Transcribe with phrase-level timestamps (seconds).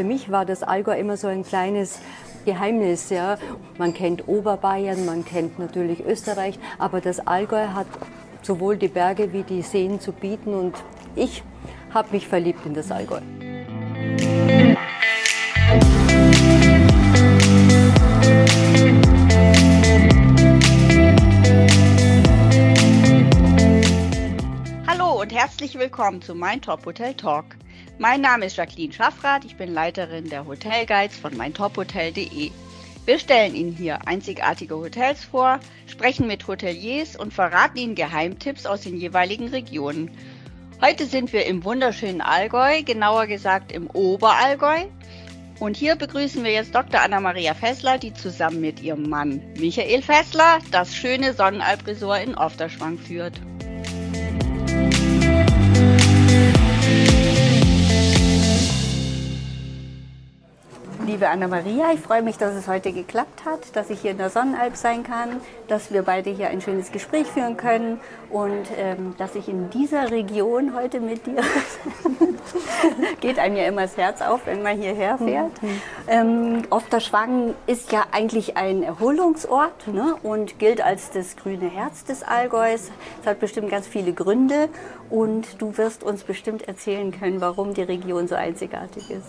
[0.00, 2.00] Für mich war das Allgäu immer so ein kleines
[2.46, 3.10] Geheimnis.
[3.10, 3.36] Ja.
[3.76, 7.86] Man kennt Oberbayern, man kennt natürlich Österreich, aber das Allgäu hat
[8.40, 10.74] sowohl die Berge wie die Seen zu bieten und
[11.16, 11.42] ich
[11.92, 13.20] habe mich verliebt in das Allgäu.
[24.86, 27.44] Hallo und herzlich willkommen zu Mein Top Hotel Talk.
[28.00, 32.50] Mein Name ist Jacqueline Schaffrath, ich bin Leiterin der Hotelguides von meintophotel.de.
[33.04, 38.80] Wir stellen Ihnen hier einzigartige Hotels vor, sprechen mit Hoteliers und verraten Ihnen Geheimtipps aus
[38.80, 40.12] den jeweiligen Regionen.
[40.80, 44.86] Heute sind wir im wunderschönen Allgäu, genauer gesagt im Oberallgäu.
[45.58, 47.02] Und hier begrüßen wir jetzt Dr.
[47.02, 53.38] Anna-Maria Fessler, die zusammen mit ihrem Mann Michael Fessler das schöne Sonnenalp-Resort in Ofterschwang führt.
[61.10, 61.92] Liebe Anna-Maria.
[61.92, 65.02] Ich freue mich, dass es heute geklappt hat, dass ich hier in der Sonnenalp sein
[65.02, 67.98] kann, dass wir beide hier ein schönes Gespräch führen können
[68.30, 71.42] und ähm, dass ich in dieser Region heute mit dir,
[73.20, 75.60] geht einem ja immer das Herz auf, wenn man hierher fährt.
[75.60, 75.82] Mhm.
[76.06, 82.22] Ähm, Ofterschwang ist ja eigentlich ein Erholungsort ne, und gilt als das grüne Herz des
[82.22, 82.92] Allgäus.
[83.20, 84.68] Es hat bestimmt ganz viele Gründe
[85.10, 89.26] und du wirst uns bestimmt erzählen können, warum die Region so einzigartig ist.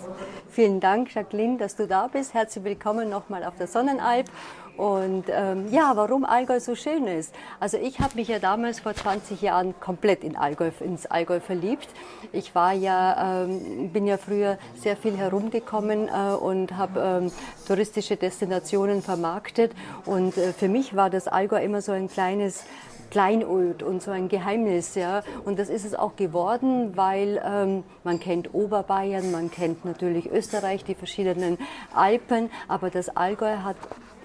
[0.52, 2.34] Vielen Dank, Jacqueline, dass du da bist.
[2.34, 4.30] Herzlich willkommen nochmal auf der Sonnenalp.
[4.76, 7.34] Und ähm, ja, warum Allgäu so schön ist.
[7.62, 11.88] Also ich habe mich ja damals vor 20 Jahren komplett in Allgäu, ins Allgäu verliebt.
[12.34, 17.32] Ich war ja, ähm, bin ja früher sehr viel herumgekommen äh, und habe ähm,
[17.68, 19.72] touristische Destinationen vermarktet.
[20.06, 22.66] Und äh, für mich war das Allgäu immer so ein kleines
[23.12, 24.96] Kleinod und so ein Geheimnis.
[24.96, 25.22] Ja.
[25.46, 30.84] Und das ist es auch geworden, weil ähm, man kennt Oberbayern, man kennt natürlich Österreich,
[30.84, 31.60] die verschiedenen
[31.94, 33.76] Alpen, aber das Allgäu hat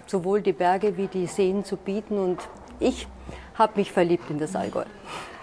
[0.07, 2.39] sowohl die Berge wie die Seen zu bieten und
[2.81, 3.09] ich
[3.55, 4.85] habe mich verliebt in das Allgäu.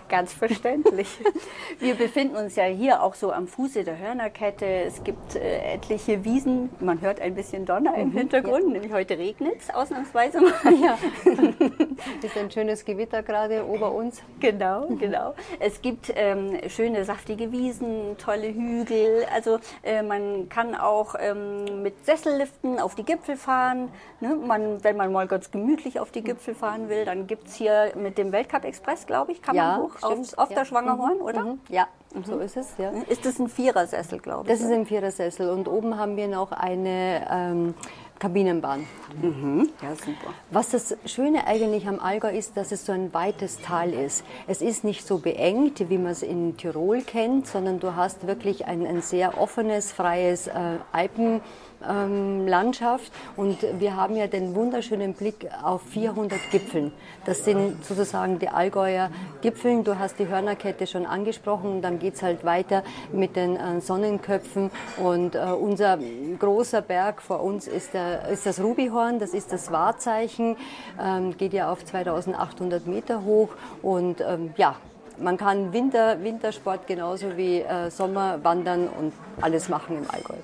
[0.09, 1.07] Ganz verständlich.
[1.79, 4.65] Wir befinden uns ja hier auch so am Fuße der Hörnerkette.
[4.65, 6.69] Es gibt äh, etliche Wiesen.
[6.79, 8.73] Man hört ein bisschen Donner im mhm, Hintergrund, ja.
[8.73, 10.51] nämlich heute regnet es ausnahmsweise mal.
[10.79, 10.99] Ja.
[12.21, 14.21] ist ein schönes Gewitter gerade ober uns.
[14.39, 15.33] Genau, genau.
[15.59, 19.25] Es gibt ähm, schöne, saftige Wiesen, tolle Hügel.
[19.33, 23.89] Also äh, man kann auch ähm, mit Sesselliften auf die Gipfel fahren.
[24.19, 24.35] Ne?
[24.35, 27.93] Man, wenn man mal ganz gemütlich auf die Gipfel fahren will, dann gibt es hier
[27.95, 29.77] mit dem Weltcup Express, glaube ich, kann ja.
[29.77, 30.55] man hoch auf, auf ja.
[30.55, 31.21] der Schwangerhorn, mhm.
[31.21, 31.43] oder?
[31.43, 31.59] Mhm.
[31.69, 32.23] Ja, mhm.
[32.23, 32.73] so ist es.
[32.77, 32.91] Ja.
[33.07, 34.53] Ist das ein Vierersessel, glaube ich?
[34.53, 37.73] Das ist ein Vierersessel und oben haben wir noch eine ähm,
[38.19, 38.87] Kabinenbahn.
[39.21, 39.69] Mhm.
[39.81, 40.33] Ja, super.
[40.49, 44.23] Was das Schöne eigentlich am Allgäu ist, dass es so ein weites Tal ist.
[44.47, 48.65] Es ist nicht so beengt, wie man es in Tirol kennt, sondern du hast wirklich
[48.65, 51.41] ein, ein sehr offenes, freies äh, Alpen
[51.89, 56.91] ähm, Landschaft und wir haben ja den wunderschönen Blick auf 400 Gipfeln.
[57.25, 59.09] Das sind sozusagen die Allgäuer
[59.41, 59.83] Gipfeln.
[59.83, 63.81] Du hast die Hörnerkette schon angesprochen und dann geht es halt weiter mit den äh,
[63.81, 65.97] Sonnenköpfen und äh, unser
[66.39, 70.57] großer Berg vor uns ist, der, ist das Rubihorn, das ist das Wahrzeichen,
[71.01, 73.49] ähm, geht ja auf 2800 Meter hoch
[73.81, 74.75] und ähm, ja,
[75.19, 80.35] man kann Winter, Wintersport genauso wie äh, Sommer wandern und alles machen im Allgäu.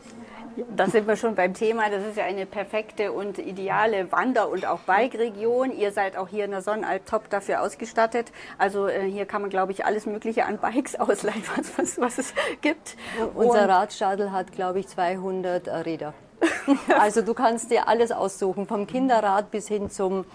[0.75, 1.89] Da sind wir schon beim Thema.
[1.89, 5.71] Das ist ja eine perfekte und ideale Wander- und auch Bike-Region.
[5.71, 8.31] Ihr seid auch hier in der Sonnenalp top dafür ausgestattet.
[8.57, 12.17] Also äh, hier kann man, glaube ich, alles Mögliche an Bikes ausleihen, was, was, was
[12.17, 12.95] es gibt.
[13.33, 16.13] Unser Radstadel hat, glaube ich, 200 Räder.
[16.99, 20.25] also du kannst dir alles aussuchen, vom Kinderrad bis hin zum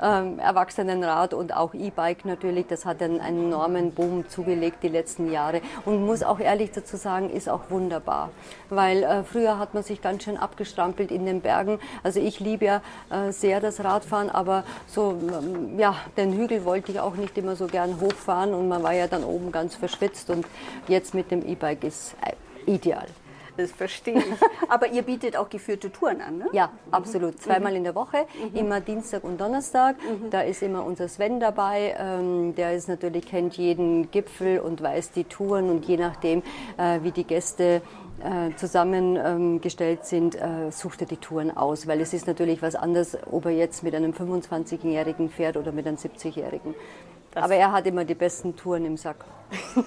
[0.00, 2.66] ähm, Erwachsenenrad und auch E-Bike natürlich.
[2.66, 6.96] Das hat einen, einen enormen Boom zugelegt die letzten Jahre und muss auch ehrlich dazu
[6.96, 8.30] sagen, ist auch wunderbar,
[8.70, 11.78] weil äh, früher hat man sich ganz schön abgestrampelt in den Bergen.
[12.02, 16.92] Also ich liebe ja äh, sehr das Radfahren, aber so ähm, ja den Hügel wollte
[16.92, 20.30] ich auch nicht immer so gern hochfahren und man war ja dann oben ganz verschwitzt
[20.30, 20.46] und
[20.88, 23.06] jetzt mit dem E-Bike ist äh, ideal.
[23.56, 24.24] Das verstehe ich.
[24.68, 26.46] Aber ihr bietet auch geführte Touren an, ne?
[26.52, 27.40] Ja, absolut.
[27.40, 27.78] Zweimal mhm.
[27.78, 28.56] in der Woche, mhm.
[28.56, 29.96] immer Dienstag und Donnerstag.
[29.98, 30.30] Mhm.
[30.30, 31.94] Da ist immer unser Sven dabei.
[31.98, 36.42] Ähm, der ist natürlich, kennt jeden Gipfel und weiß die Touren und je nachdem,
[36.76, 37.82] äh, wie die Gäste
[38.22, 43.16] äh, zusammengestellt sind, äh, sucht er die Touren aus, weil es ist natürlich was anderes,
[43.30, 46.74] ob er jetzt mit einem 25-Jährigen fährt oder mit einem 70-Jährigen.
[47.34, 49.24] Aber er hat immer die besten Touren im Sack.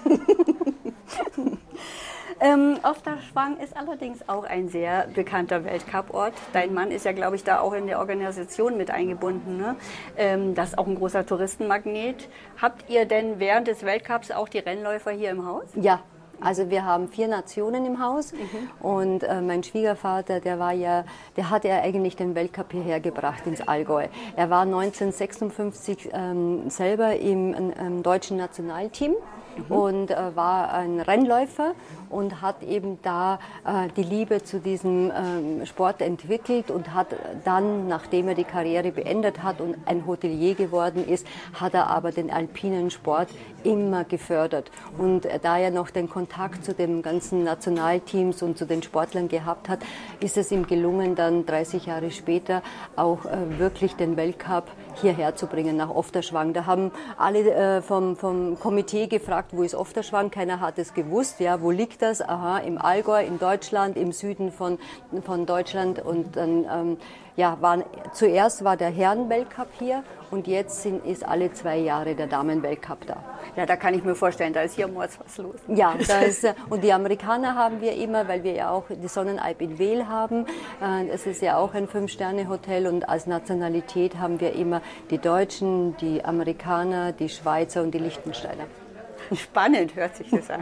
[2.39, 6.33] Ähm, Ofterschwang ist allerdings auch ein sehr bekannter Weltcup-Ort.
[6.53, 9.57] Dein Mann ist ja, glaube ich, da auch in der Organisation mit eingebunden.
[9.57, 9.75] Ne?
[10.17, 12.29] Ähm, das ist auch ein großer Touristenmagnet.
[12.61, 15.65] Habt ihr denn während des Weltcups auch die Rennläufer hier im Haus?
[15.75, 16.01] Ja,
[16.39, 18.87] Also wir haben vier Nationen im Haus mhm.
[18.87, 21.03] und äh, mein Schwiegervater, der war ja,
[21.35, 24.07] der hat ja eigentlich den Weltcup hierher gebracht ins Allgäu.
[24.35, 29.15] Er war 1956 ähm, selber im, im deutschen Nationalteam
[29.57, 29.75] mhm.
[29.75, 31.73] und äh, war ein Rennläufer
[32.09, 37.07] und hat eben da äh, die Liebe zu diesem ähm, Sport entwickelt und hat
[37.43, 42.11] dann, nachdem er die Karriere beendet hat und ein Hotelier geworden ist, hat er aber
[42.11, 43.29] den alpinen Sport
[43.63, 44.71] immer gefördert.
[44.97, 49.29] Und äh, da er noch den Kontakt zu den ganzen Nationalteams und zu den Sportlern
[49.29, 49.79] gehabt hat,
[50.19, 52.61] ist es ihm gelungen, dann 30 Jahre später
[52.97, 54.65] auch äh, wirklich den Weltcup
[55.01, 56.53] hierher zu bringen, nach Ofterschwang.
[56.53, 60.31] Da haben alle äh, vom, vom Komitee gefragt, wo ist Ofterschwang?
[60.31, 61.39] Keiner hat es gewusst.
[61.39, 62.21] Ja, wo liegt das?
[62.21, 64.77] Aha, im Allgäu, in Deutschland, im Süden von,
[65.23, 65.99] von Deutschland.
[65.99, 66.97] Und dann, ähm,
[67.35, 67.83] ja, waren,
[68.13, 73.23] zuerst war der Herren-Weltcup hier und jetzt sind, ist alle zwei Jahre der Damen-Weltcup da.
[73.55, 75.55] Ja, da kann ich mir vorstellen, da ist hier mords was los.
[75.67, 79.07] Ja, da ist, äh, und die Amerikaner haben wir immer, weil wir ja auch die
[79.07, 80.45] Sonnenalp in Wehl haben.
[80.81, 85.95] Äh, es ist ja auch ein Fünf-Sterne-Hotel und als Nationalität haben wir immer die Deutschen,
[85.97, 88.65] die Amerikaner, die Schweizer und die Liechtensteiner.
[89.35, 90.61] Spannend hört sich das an.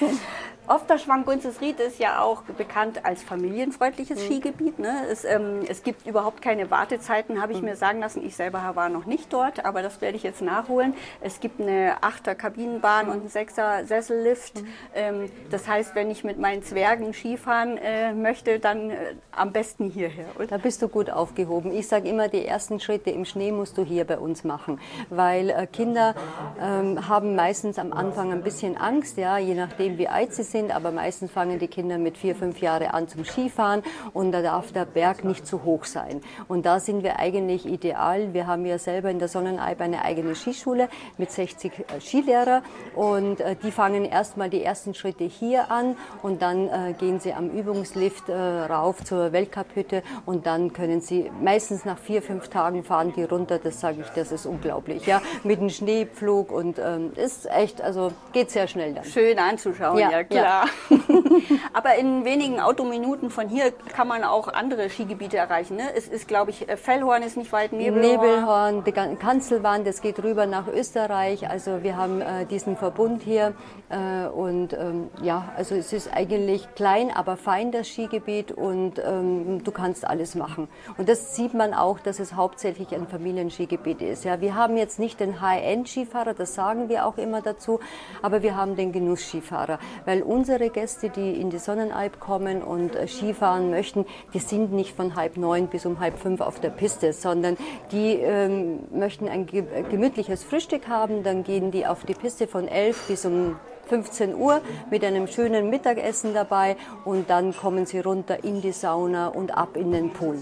[0.66, 4.24] Ofterschwang Gunzesried ist ja auch bekannt als familienfreundliches mhm.
[4.24, 4.78] Skigebiet.
[4.78, 4.94] Ne?
[5.10, 7.66] Es, ähm, es, gibt überhaupt keine Wartezeiten, habe ich mhm.
[7.66, 8.24] mir sagen lassen.
[8.24, 10.94] Ich selber war noch nicht dort, aber das werde ich jetzt nachholen.
[11.20, 13.12] Es gibt eine achter Kabinenbahn mhm.
[13.12, 14.62] und einen sechser Sessellift.
[14.62, 14.68] Mhm.
[14.94, 18.96] Ähm, das heißt, wenn ich mit meinen Zwergen Skifahren äh, möchte, dann äh,
[19.32, 20.26] am besten hierher.
[20.36, 20.46] Oder?
[20.46, 21.72] Da bist du gut aufgehoben.
[21.72, 25.50] Ich sage immer, die ersten Schritte im Schnee musst du hier bei uns machen, weil
[25.50, 26.14] äh, Kinder
[26.58, 30.53] ähm, haben meistens am Anfang ein bisschen Angst, ja, je nachdem wie alt sie sind
[30.54, 34.40] sind, aber meistens fangen die Kinder mit vier, fünf Jahren an zum Skifahren und da
[34.40, 36.20] darf der Berg nicht zu hoch sein.
[36.46, 38.32] Und da sind wir eigentlich ideal.
[38.32, 42.62] Wir haben ja selber in der Sonnenalb eine eigene Skischule mit 60 äh, Skilehrer
[42.94, 47.32] und äh, die fangen erstmal die ersten Schritte hier an und dann äh, gehen sie
[47.32, 53.12] am Übungslift rauf zur Weltcup-Hütte und dann können sie meistens nach vier, fünf Tagen fahren
[53.16, 53.58] die runter.
[53.58, 55.04] Das sage ich, das ist unglaublich.
[55.06, 59.04] Ja, mit dem Schneepflug und ähm, ist echt, also geht sehr schnell dann.
[59.04, 60.43] Schön anzuschauen, ja, ja klar.
[60.43, 60.43] Ja.
[61.72, 65.76] Aber in wenigen Autominuten von hier kann man auch andere Skigebiete erreichen.
[65.76, 65.84] Ne?
[65.96, 68.80] Es ist, glaube ich, äh, Fellhorn ist nicht weit, Nebelhorn.
[68.80, 71.48] Nebelhorn, die Kanzelwand, es geht rüber nach Österreich.
[71.48, 73.54] Also wir haben äh, diesen Verbund hier.
[73.90, 79.62] Äh, und ähm, ja, also es ist eigentlich klein, aber fein das Skigebiet und ähm,
[79.62, 80.68] du kannst alles machen.
[80.96, 84.24] Und das sieht man auch, dass es hauptsächlich ein Familienskigebiet ist.
[84.24, 87.80] Ja, wir haben jetzt nicht den High-End-Skifahrer, das sagen wir auch immer dazu,
[88.22, 93.06] aber wir haben den Genuss-Skifahrer, weil unsere Gäste, die in die Sonnenalp kommen und äh,
[93.06, 94.04] Skifahren möchten,
[94.34, 97.56] die sind nicht von halb neun bis um halb fünf auf der Piste, sondern
[97.92, 103.06] die ähm, möchten ein gemütliches Frühstück haben, dann gehen die auf die Piste von elf
[103.06, 103.56] bis um
[103.88, 104.60] 15 Uhr
[104.90, 109.76] mit einem schönen Mittagessen dabei und dann kommen sie runter in die Sauna und ab
[109.76, 110.40] in den Pool.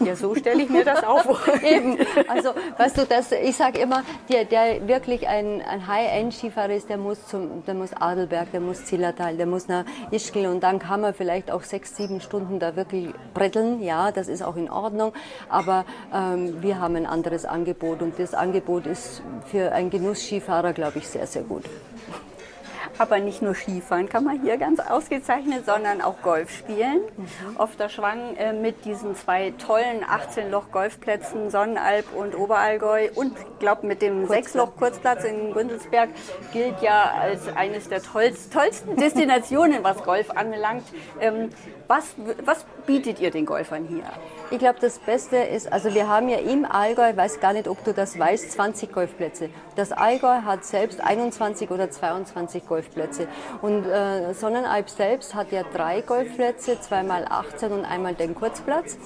[0.00, 1.40] Ja, so stelle ich mir das auch vor.
[1.62, 1.98] Eben.
[2.28, 6.98] Also, weißt du, das, ich sage immer, der, der wirklich ein, ein High-End-Skifahrer ist, der
[6.98, 11.00] muss zum, der muss Adelberg, der muss Zillertal, der muss nach Ischgl und dann kann
[11.00, 13.82] man vielleicht auch sechs, sieben Stunden da wirklich bretteln.
[13.82, 15.12] Ja, das ist auch in Ordnung.
[15.48, 20.98] Aber ähm, wir haben ein anderes Angebot und das Angebot ist für einen Genuss-Skifahrer, glaube
[20.98, 21.64] ich, sehr, sehr gut.
[22.98, 27.00] Aber nicht nur Skifahren kann man hier ganz ausgezeichnet, sondern auch Golf spielen.
[27.16, 27.56] Mhm.
[27.56, 33.08] Auf der Schwang äh, mit diesen zwei tollen 18-Loch-Golfplätzen, Sonnenalb und Oberallgäu.
[33.14, 36.10] Und ich glaube, mit dem Sechs-Loch-Kurzplatz in Gündelsberg
[36.52, 40.84] gilt ja als eines der tollsten Destinationen, was Golf anbelangt.
[41.20, 41.50] Ähm,
[41.86, 42.14] was,
[42.44, 44.04] was bietet ihr den Golfern hier?
[44.50, 47.68] Ich glaube, das Beste ist, also wir haben ja im Allgäu, ich weiß gar nicht,
[47.68, 49.50] ob du das weißt, 20 Golfplätze.
[49.76, 53.28] Das Allgäu hat selbst 21 oder 22 Golfplätze.
[53.62, 58.96] Und äh, Sonnenalb selbst hat ja drei Golfplätze, zweimal 18 und einmal den Kurzplatz.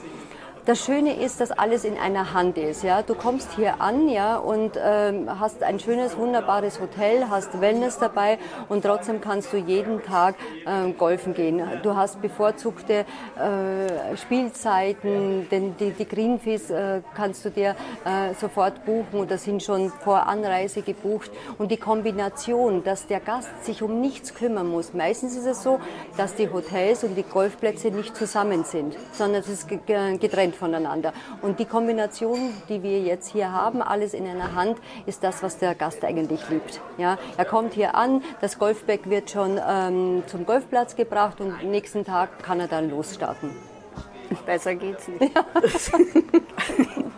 [0.68, 2.82] Das Schöne ist, dass alles in einer Hand ist.
[2.82, 7.98] Ja, du kommst hier an, ja, und ähm, hast ein schönes, wunderbares Hotel, hast Wellness
[7.98, 8.36] dabei
[8.68, 10.34] und trotzdem kannst du jeden Tag
[10.66, 11.62] äh, golfen gehen.
[11.82, 13.06] Du hast bevorzugte
[13.36, 19.62] äh, Spielzeiten, denn die, die Greenfees äh, kannst du dir äh, sofort buchen oder sind
[19.62, 21.30] schon vor Anreise gebucht.
[21.56, 24.92] Und die Kombination, dass der Gast sich um nichts kümmern muss.
[24.92, 25.80] Meistens ist es so,
[26.18, 31.12] dass die Hotels und die Golfplätze nicht zusammen sind, sondern es ist getrennt voneinander.
[31.40, 35.58] Und die Kombination, die wir jetzt hier haben, alles in einer Hand, ist das, was
[35.58, 36.80] der Gast eigentlich liebt.
[36.98, 41.70] Ja, er kommt hier an, das Golfback wird schon ähm, zum Golfplatz gebracht und am
[41.70, 43.50] nächsten Tag kann er dann losstarten.
[44.44, 45.34] Besser geht's nicht.
[45.34, 45.44] Ja.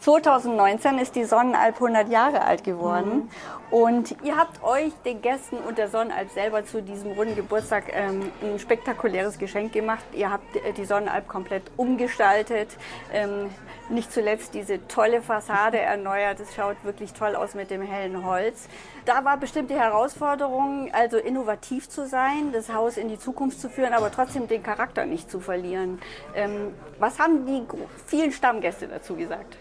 [0.00, 3.14] 2019 ist die Sonnenalp 100 Jahre alt geworden.
[3.14, 3.28] Mhm.
[3.70, 8.32] Und ihr habt euch, den Gästen und der Sonnenalp selber zu diesem runden Geburtstag ähm,
[8.42, 10.04] ein spektakuläres Geschenk gemacht.
[10.14, 12.68] Ihr habt äh, die Sonnenalp komplett umgestaltet.
[13.12, 13.50] Ähm,
[13.90, 16.40] nicht zuletzt diese tolle Fassade erneuert.
[16.40, 18.68] Es schaut wirklich toll aus mit dem hellen Holz.
[19.04, 23.68] Da war bestimmt die Herausforderung, also innovativ zu sein, das Haus in die Zukunft zu
[23.68, 26.00] führen, aber trotzdem den Charakter nicht zu verlieren.
[26.34, 27.62] Ähm, was haben die
[28.06, 29.58] vielen Stammgäste dazu gesagt?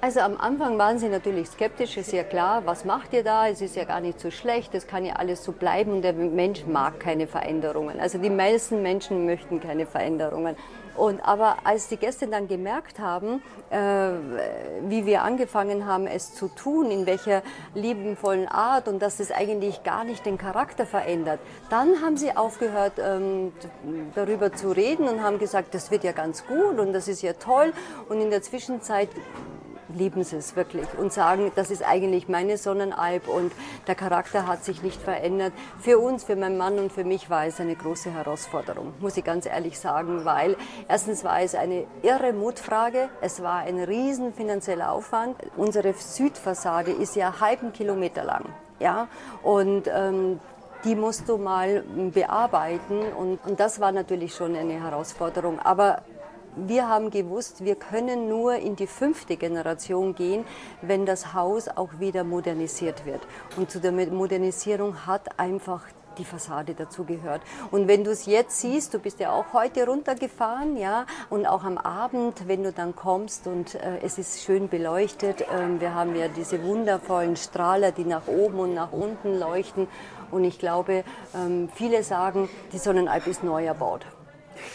[0.00, 3.48] Also am Anfang waren sie natürlich skeptisch, ist ja klar, was macht ihr da?
[3.48, 6.12] Es ist ja gar nicht so schlecht, es kann ja alles so bleiben und der
[6.12, 7.98] Mensch mag keine Veränderungen.
[7.98, 10.54] Also die meisten Menschen möchten keine Veränderungen.
[10.96, 14.10] Und aber als die Gäste dann gemerkt haben, äh,
[14.88, 17.42] wie wir angefangen haben, es zu tun, in welcher
[17.74, 21.40] liebenvollen Art und dass es eigentlich gar nicht den Charakter verändert,
[21.70, 23.52] dann haben sie aufgehört, ähm,
[24.14, 27.32] darüber zu reden und haben gesagt, das wird ja ganz gut und das ist ja
[27.32, 27.72] toll.
[28.08, 29.08] Und in der Zwischenzeit
[29.94, 33.52] lieben sie es wirklich und sagen, das ist eigentlich meine Sonnenalb und
[33.86, 35.52] der Charakter hat sich nicht verändert.
[35.80, 39.24] Für uns, für meinen Mann und für mich war es eine große Herausforderung, muss ich
[39.24, 40.56] ganz ehrlich sagen, weil
[40.88, 45.36] erstens war es eine irre Mutfrage, es war ein riesen finanzieller Aufwand.
[45.56, 48.44] Unsere Südfassade ist ja halben Kilometer lang.
[48.80, 49.08] Ja,
[49.42, 50.38] und ähm,
[50.84, 51.82] die musst du mal
[52.14, 55.58] bearbeiten und, und das war natürlich schon eine Herausforderung.
[55.58, 56.02] Aber
[56.56, 60.44] wir haben gewusst, wir können nur in die fünfte Generation gehen,
[60.82, 63.20] wenn das Haus auch wieder modernisiert wird.
[63.56, 65.82] Und zu der Modernisierung hat einfach
[66.18, 67.42] die Fassade dazu gehört.
[67.70, 71.64] Und wenn du es jetzt siehst, du bist ja auch heute runtergefahren, ja, und auch
[71.64, 76.14] am Abend, wenn du dann kommst und äh, es ist schön beleuchtet, äh, wir haben
[76.16, 79.86] ja diese wundervollen Strahler, die nach oben und nach unten leuchten.
[80.30, 84.04] Und ich glaube, ähm, viele sagen, die Sonnenalp ist neu erbaut.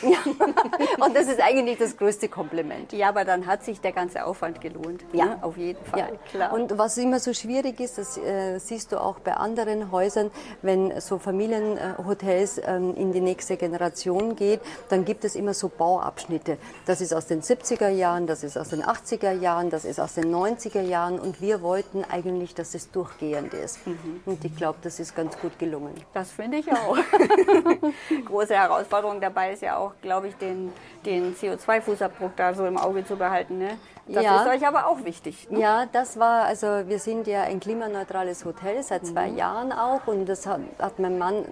[0.02, 0.18] Ja.
[1.06, 2.94] Und das ist eigentlich das größte Kompliment.
[2.94, 5.04] Ja, aber dann hat sich der ganze Aufwand gelohnt.
[5.14, 5.40] Ja, ne?
[5.42, 6.00] auf jeden Fall.
[6.00, 6.08] Ja.
[6.30, 6.54] Klar.
[6.54, 11.00] Und was immer so schwierig ist, das äh, siehst du auch bei anderen Häusern, wenn
[11.00, 16.58] so Familienhotels äh, in die nächste Generation geht, dann gibt es immer so Bauabschnitte.
[16.86, 20.16] Das ist aus den 70er Jahren, das ist aus den 80er Jahren, das ist aus
[20.16, 23.86] den 90er Jahren und wir wollten eigentlich, dass es durchgehend ist.
[23.88, 24.22] Mhm.
[24.26, 25.94] Und ich glaube, das ist ganz gut gelungen.
[26.14, 26.98] Das finde ich auch.
[28.26, 30.72] Große Herausforderung dabei ist ja auch, glaube ich, den,
[31.06, 33.58] den CO2-Fußabdruck da so im Auge zu behalten.
[33.58, 33.78] Ne?
[34.08, 34.42] Das ja.
[34.42, 35.50] ist euch aber auch wichtig.
[35.50, 35.60] Ne?
[35.60, 39.38] Ja, das war, also wir sind ja ein klimaneutrales Hotel seit zwei mhm.
[39.38, 41.46] Jahren auch und das hat, hat mein Mann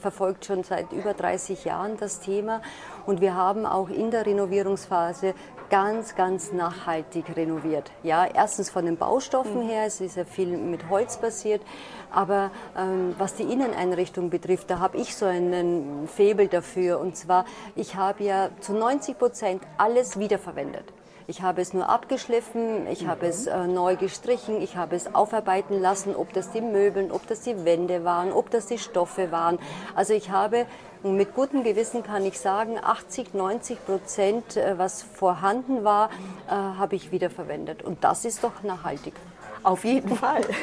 [0.00, 2.60] verfolgt schon seit über 30 Jahren das Thema
[3.06, 5.34] und wir haben auch in der Renovierungsphase
[5.70, 7.90] ganz, ganz nachhaltig renoviert.
[8.02, 9.68] Ja, erstens von den Baustoffen mhm.
[9.68, 11.62] her, es ist ja viel mit Holz basiert,
[12.10, 17.00] aber ähm, was die Inneneinrichtung betrifft, da habe ich so einen Febel dafür.
[17.00, 17.44] Und zwar,
[17.74, 20.84] ich habe ja zu 90 Prozent alles wiederverwendet.
[21.28, 23.08] Ich habe es nur abgeschliffen, ich mhm.
[23.08, 27.26] habe es äh, neu gestrichen, ich habe es aufarbeiten lassen, ob das die Möbeln, ob
[27.26, 29.58] das die Wände waren, ob das die Stoffe waren.
[29.96, 30.66] Also ich habe
[31.02, 36.10] mit gutem Gewissen kann ich sagen, 80, 90 Prozent, äh, was vorhanden war,
[36.48, 37.82] äh, habe ich wiederverwendet.
[37.82, 39.14] Und das ist doch nachhaltig.
[39.66, 40.42] Auf jeden Fall.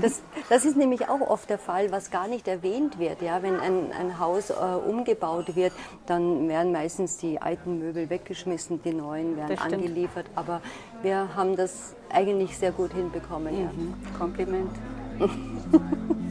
[0.00, 3.22] Das, das, ist nämlich auch oft der Fall, was gar nicht erwähnt wird.
[3.22, 5.72] Ja, wenn ein, ein Haus äh, umgebaut wird,
[6.06, 10.26] dann werden meistens die alten Möbel weggeschmissen, die neuen werden angeliefert.
[10.34, 10.62] Aber
[11.02, 13.54] wir haben das eigentlich sehr gut hinbekommen.
[13.54, 13.94] Mhm.
[14.04, 14.18] Ja.
[14.18, 14.70] Kompliment.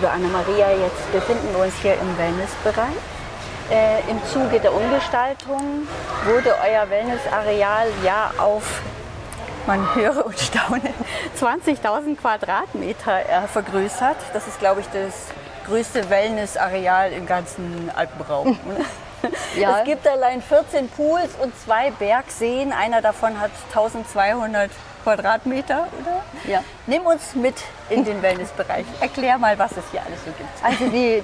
[0.00, 2.96] liebe Anna-Maria, jetzt befinden wir uns hier im Wellnessbereich.
[3.70, 5.86] Äh, Im Zuge der Umgestaltung
[6.24, 8.80] wurde euer Wellnessareal ja auf,
[9.66, 10.94] man höre und staune,
[11.38, 14.16] 20.000 Quadratmeter äh, vergrößert.
[14.32, 15.26] Das ist, glaube ich, das
[15.66, 18.58] größte Wellnessareal im ganzen Alpenraum.
[19.54, 19.80] Ja.
[19.80, 22.72] Es gibt allein 14 Pools und zwei Bergseen.
[22.72, 24.70] Einer davon hat 1200
[25.02, 26.09] Quadratmeter, oder?
[26.48, 26.62] Ja.
[26.86, 27.54] Nimm uns mit
[27.88, 28.84] in den Wellnessbereich.
[29.00, 30.48] Erklär mal, was es hier alles so gibt.
[30.62, 31.22] Also die,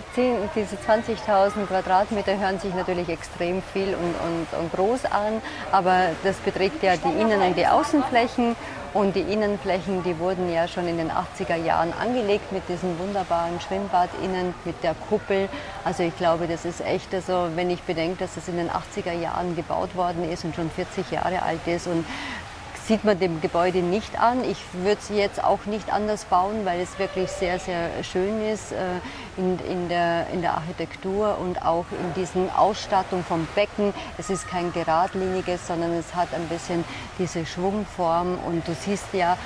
[0.55, 5.41] diese 20.000 Quadratmeter hören sich natürlich extrem viel und, und, und groß an,
[5.73, 8.57] aber das beträgt ja die Innen- und die Außenflächen.
[8.95, 13.61] Und die Innenflächen, die wurden ja schon in den 80er Jahren angelegt mit diesem wunderbaren
[13.61, 15.51] Schwimmbad innen, mit der Kuppel.
[15.85, 19.13] Also ich glaube, das ist echt, also wenn ich bedenke, dass es in den 80er
[19.13, 22.07] Jahren gebaut worden ist und schon 40 Jahre alt ist und
[22.87, 24.45] sieht man dem Gebäude nicht an.
[24.45, 28.73] Ich würde es jetzt auch nicht anders bauen, weil es wirklich sehr, sehr schön ist
[28.73, 28.77] äh,
[29.37, 33.93] in, in, der, in der Architektur und auch in diesen Ausstattung vom Becken.
[34.19, 36.85] Es ist kein geradliniges, sondern es hat ein bisschen
[37.19, 39.37] diese Schwungform und du siehst ja,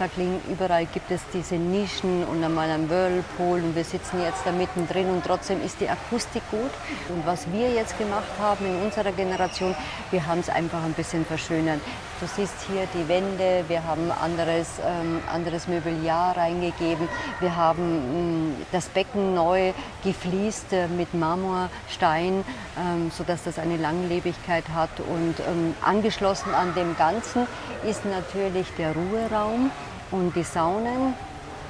[0.00, 4.50] Jacqueline, überall gibt es diese Nischen und einmal ein Whirlpool und wir sitzen jetzt da
[4.50, 6.70] mittendrin und trotzdem ist die Akustik gut.
[7.10, 9.74] Und was wir jetzt gemacht haben in unserer Generation,
[10.10, 11.80] wir haben es einfach ein bisschen verschönert.
[12.18, 17.06] Du siehst hier die Wände, wir haben anderes, ähm, anderes Möbeljahr reingegeben,
[17.40, 22.44] wir haben mh, mm, das Becken neu gefliest äh, mit Marmorstein,
[22.78, 27.46] ähm, sodass das eine Langlebigkeit hat und ähm, angeschlossen an dem Ganzen
[27.86, 29.70] ist natürlich der Ruheraum
[30.10, 31.14] und die Saunen,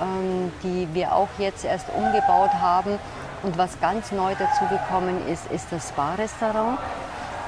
[0.00, 2.98] ähm, die wir auch jetzt erst umgebaut haben.
[3.42, 6.78] Und was ganz neu dazugekommen ist, ist das Spa-Restaurant.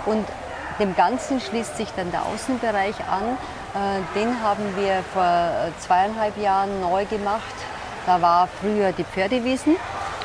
[0.07, 0.27] Und
[0.79, 3.37] dem Ganzen schließt sich dann der Außenbereich an.
[3.75, 7.43] Äh, den haben wir vor zweieinhalb Jahren neu gemacht.
[8.07, 9.77] Da war früher die Pferdewiesen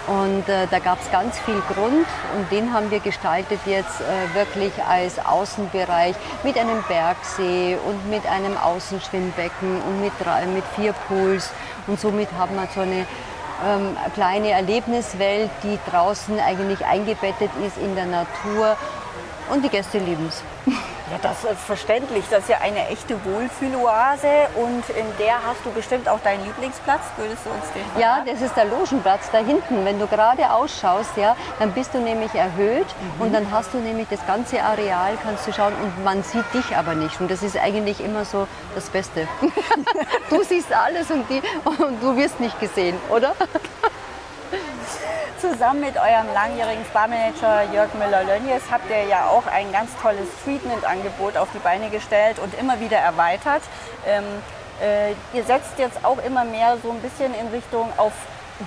[0.07, 4.35] und äh, da gab es ganz viel Grund und den haben wir gestaltet jetzt äh,
[4.35, 10.93] wirklich als Außenbereich mit einem Bergsee und mit einem Außenschwimmbecken und mit, drei, mit vier
[11.07, 11.51] Pools.
[11.87, 13.05] Und somit haben wir so eine
[13.65, 18.77] ähm, kleine Erlebniswelt, die draußen eigentlich eingebettet ist in der Natur
[19.51, 20.41] und die Gäste lieben es.
[21.11, 22.25] Ja, das ist verständlich.
[22.29, 27.01] Das ist ja eine echte Wohlfühloase und in der hast du bestimmt auch deinen Lieblingsplatz.
[27.15, 28.27] Würdest du uns den verraten?
[28.27, 29.85] Ja, das ist der Logenplatz da hinten.
[29.85, 33.21] Wenn du gerade ausschaust, ja, dann bist du nämlich erhöht mhm.
[33.21, 36.75] und dann hast du nämlich das ganze Areal, kannst du schauen und man sieht dich
[36.75, 37.19] aber nicht.
[37.21, 39.27] Und das ist eigentlich immer so das Beste.
[40.29, 43.33] du siehst alles und, die, und du wirst nicht gesehen, oder?
[45.39, 51.37] Zusammen mit eurem langjährigen Sparmanager Jörg Müller-Lönjes habt ihr ja auch ein ganz tolles Treatment-Angebot
[51.37, 53.61] auf die Beine gestellt und immer wieder erweitert.
[54.07, 54.23] Ähm,
[54.81, 58.13] äh, ihr setzt jetzt auch immer mehr so ein bisschen in Richtung auf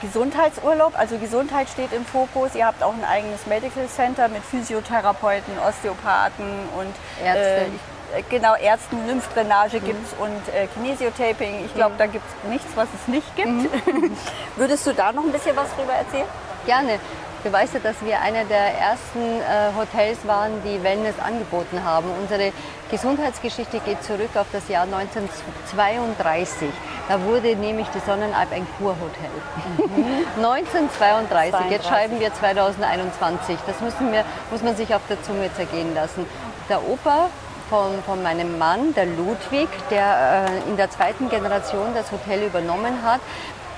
[0.00, 2.55] Gesundheitsurlaub, also Gesundheit steht im Fokus.
[2.55, 7.67] Ihr habt auch ein eigenes Medical Center mit Physiotherapeuten, Osteopathen und Ärzte.
[8.15, 9.85] Äh, genau, Ärzten, Lymphdrainage mhm.
[9.87, 11.65] gibt es und äh, Kinesiotaping.
[11.65, 11.99] Ich glaube, mhm.
[11.99, 13.49] da gibt es nichts, was es nicht gibt.
[13.49, 14.17] Mhm.
[14.57, 16.27] Würdest du da noch ein bisschen was drüber erzählen?
[16.67, 16.99] Gerne.
[17.43, 22.06] Du weißt ja, dass wir einer der ersten äh, Hotels waren, die Wellness angeboten haben.
[22.21, 22.52] Unsere
[22.91, 26.69] Gesundheitsgeschichte geht zurück auf das Jahr 1932.
[27.08, 29.30] Da wurde nämlich die Sonnenalp ein Kurhotel.
[29.78, 30.26] Mhm.
[30.45, 31.71] 1932, 32.
[31.71, 33.56] jetzt schreiben wir 2021.
[33.67, 36.26] Das müssen wir, muss man sich auf der Zunge zergehen lassen.
[36.69, 37.30] Der Opa
[37.71, 43.02] von, von meinem Mann, der Ludwig, der äh, in der zweiten Generation das Hotel übernommen
[43.02, 43.21] hat,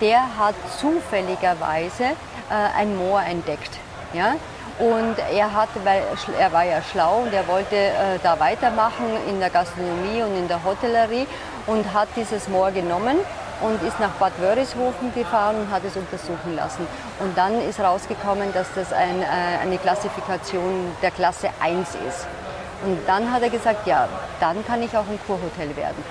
[0.01, 2.17] der hat zufälligerweise
[2.51, 3.79] äh, ein Moor entdeckt.
[4.13, 4.35] Ja?
[4.79, 6.03] Und er, hat, weil
[6.39, 10.49] er war ja schlau und er wollte äh, da weitermachen in der Gastronomie und in
[10.49, 11.27] der Hotellerie
[11.67, 13.19] und hat dieses Moor genommen
[13.61, 16.87] und ist nach Bad Wörishofen gefahren und hat es untersuchen lassen.
[17.21, 19.27] Und dann ist rausgekommen, dass das ein, äh,
[19.63, 22.27] eine Klassifikation der Klasse 1 ist.
[22.85, 24.09] Und dann hat er gesagt, ja,
[24.41, 26.03] dann kann ich auch ein Kurhotel werden.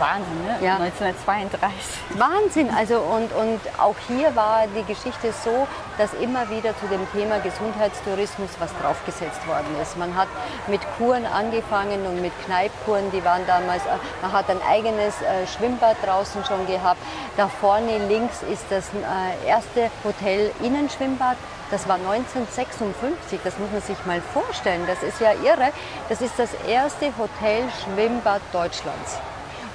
[0.00, 0.56] Wahnsinn, ne?
[0.60, 0.76] Ja.
[0.76, 2.18] 1932.
[2.18, 5.66] Wahnsinn, also und, und auch hier war die Geschichte so,
[5.98, 9.96] dass immer wieder zu dem Thema Gesundheitstourismus was draufgesetzt worden ist.
[9.98, 10.28] Man hat
[10.66, 13.90] mit Kuren angefangen und mit Kneipkuren, die waren damals, äh,
[14.22, 17.00] man hat ein eigenes äh, Schwimmbad draußen schon gehabt.
[17.36, 21.36] Da vorne links ist das äh, erste Hotel Innenschwimmbad.
[21.70, 24.82] Das war 1956, das muss man sich mal vorstellen.
[24.88, 25.72] Das ist ja irre.
[26.08, 29.18] Das ist das erste Hotel-Schwimmbad Deutschlands.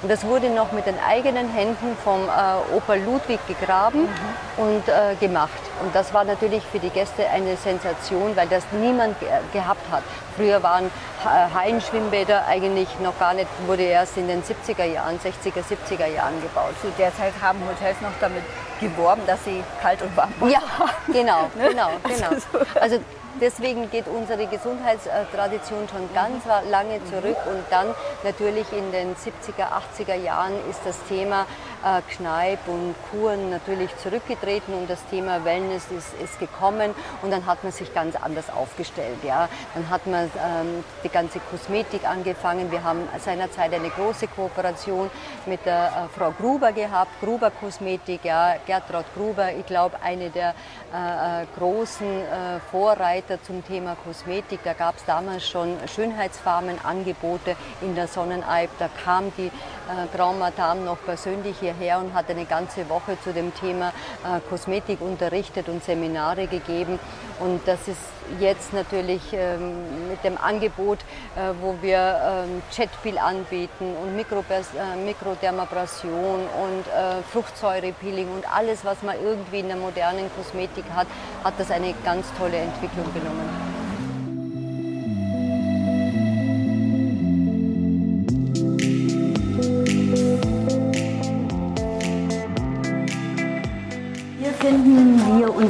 [0.06, 4.08] Und das wurde noch mit den eigenen Händen vom äh, Opa Ludwig gegraben mhm.
[4.56, 5.58] und äh, gemacht.
[5.82, 10.04] Und das war natürlich für die Gäste eine Sensation, weil das niemand ge gehabt hat.
[10.36, 15.64] Früher waren äh, Hallenschwimmbäder eigentlich noch gar nicht, wurde erst in den 70er Jahren, 60er,
[15.64, 16.74] 70er Jahren gebaut.
[16.80, 18.44] Zu der Zeit haben Hotels noch damit
[18.78, 20.50] geworben, dass sie kalt und warm waren.
[20.52, 20.60] Ja,
[21.08, 22.40] genau, genau, genau.
[22.80, 23.00] Also
[23.40, 27.36] Deswegen geht unsere Gesundheitstradition schon ganz lange zurück.
[27.46, 27.88] Und dann
[28.24, 29.68] natürlich in den 70er,
[29.98, 31.46] 80er Jahren ist das Thema
[31.84, 37.46] äh, Kneipp und Kuren natürlich zurückgetreten und das Thema Wellness ist, ist gekommen und dann
[37.46, 39.18] hat man sich ganz anders aufgestellt.
[39.24, 39.48] Ja.
[39.74, 42.70] Dann hat man ähm, die ganze Kosmetik angefangen.
[42.70, 45.10] Wir haben seinerzeit eine große Kooperation
[45.46, 50.54] mit der äh, Frau Gruber gehabt, Gruber Kosmetik, ja, Gertraud Gruber, ich glaube eine der
[50.92, 54.60] äh, äh großen äh, Vorreiter zum Thema Kosmetik.
[54.64, 58.70] Da gab es damals schon Schönheitsfarmenangebote in der Sonnenalp.
[58.78, 63.32] Da kam die äh, Grand Madame noch persönlich hierher und hat eine ganze Woche zu
[63.32, 66.98] dem Thema äh, Kosmetik unterrichtet und Seminare gegeben.
[67.40, 68.00] Und das ist
[68.40, 70.98] jetzt natürlich ähm, mit dem Angebot,
[71.36, 79.02] äh, wo wir ähm, anbieten und Mikropers äh, Mikrodermabrasion und äh, Fruchtsäurepeeling und alles, was
[79.02, 81.06] man irgendwie in der modernen Kosmetik hat,
[81.44, 83.75] hat das eine ganz tolle Entwicklung genommen.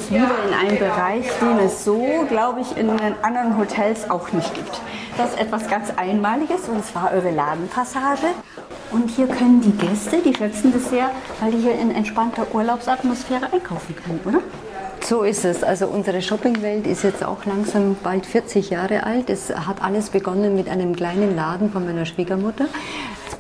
[0.07, 4.33] Uns wieder in einen Bereich, den es so, glaube ich, in den anderen Hotels auch
[4.33, 4.81] nicht gibt.
[5.17, 8.29] Das ist etwas ganz Einmaliges und zwar eure Ladenpassage.
[8.91, 13.53] Und hier können die Gäste, die schätzen das sehr, weil die hier in entspannter Urlaubsatmosphäre
[13.53, 14.41] einkaufen können, oder?
[15.03, 15.63] So ist es.
[15.63, 19.31] Also unsere Shoppingwelt ist jetzt auch langsam bald 40 Jahre alt.
[19.31, 22.67] Es hat alles begonnen mit einem kleinen Laden von meiner Schwiegermutter.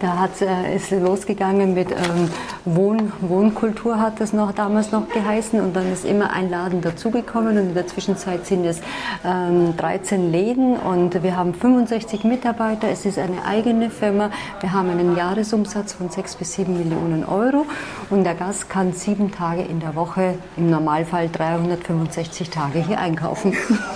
[0.00, 2.30] Da hat, äh, losgegangen mit ähm,
[2.64, 5.60] Wohn, Wohnkultur, hat das noch damals noch geheißen.
[5.60, 7.56] Und dann ist immer ein Laden dazugekommen.
[7.56, 8.80] Und in der Zwischenzeit sind es
[9.24, 12.88] ähm, 13 Läden und wir haben 65 Mitarbeiter.
[12.88, 14.30] Es ist eine eigene Firma.
[14.60, 17.64] Wir haben einen Jahresumsatz von 6 bis 7 Millionen Euro.
[18.10, 23.54] Und der Gast kann sieben Tage in der Woche, im Normalfall 365 Tage hier einkaufen.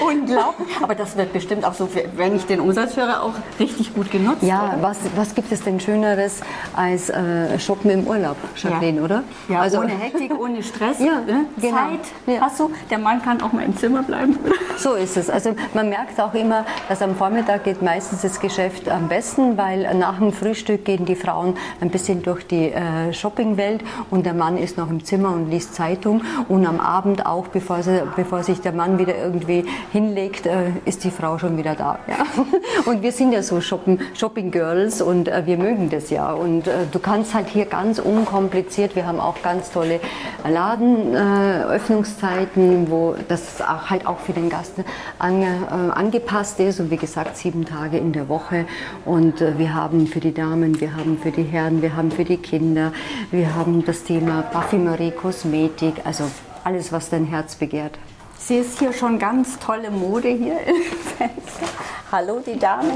[0.00, 0.68] Unglaublich.
[0.82, 4.42] Aber das wird bestimmt auch so, wenn ich den Umsatz höre, auch richtig gut genutzt.
[4.42, 6.40] Ja, was, was gibt es denn Schöneres
[6.74, 9.04] als äh, Shoppen im Urlaub, Jacqueline, ja.
[9.04, 9.24] oder?
[9.48, 10.98] Ja, also, ohne Hektik, ohne Stress.
[11.00, 11.46] ja, ne?
[11.60, 11.76] genau.
[11.76, 12.40] Zeit ja.
[12.40, 12.70] hast du.
[12.90, 14.38] Der Mann kann auch mal im Zimmer bleiben.
[14.76, 15.30] So ist es.
[15.30, 19.94] Also man merkt auch immer, dass am Vormittag geht meistens das Geschäft am besten, weil
[19.94, 24.58] nach dem Frühstück gehen die Frauen ein bisschen durch die äh, Shoppingwelt und der Mann
[24.58, 26.22] ist noch im Zimmer und liest Zeitung.
[26.48, 31.04] Und am Abend auch, bevor, sie, bevor sich der Mann wieder irgendwie hinlegt, äh, ist
[31.04, 31.98] die Frau schon wieder da.
[32.06, 32.26] Ja?
[32.90, 36.32] Und wir sind ja so Shopping, Shopping Girls und äh, wir mögen das ja.
[36.32, 40.00] Und äh, du kannst halt hier ganz unkompliziert, wir haben auch ganz tolle
[40.48, 44.74] Ladenöffnungszeiten, wo das halt auch für den Gast
[45.18, 46.80] ange, angepasst ist.
[46.80, 48.66] Und wie gesagt, sieben Tage in der Woche.
[49.04, 52.36] Und wir haben für die Damen, wir haben für die Herren, wir haben für die
[52.36, 52.92] Kinder,
[53.30, 56.24] wir haben das Thema Parfümerie, Kosmetik, also
[56.64, 57.98] alles, was dein Herz begehrt.
[58.46, 60.82] Sie ist hier schon ganz tolle Mode hier im
[61.16, 61.66] Fenster.
[62.12, 62.92] Hallo, die Damen.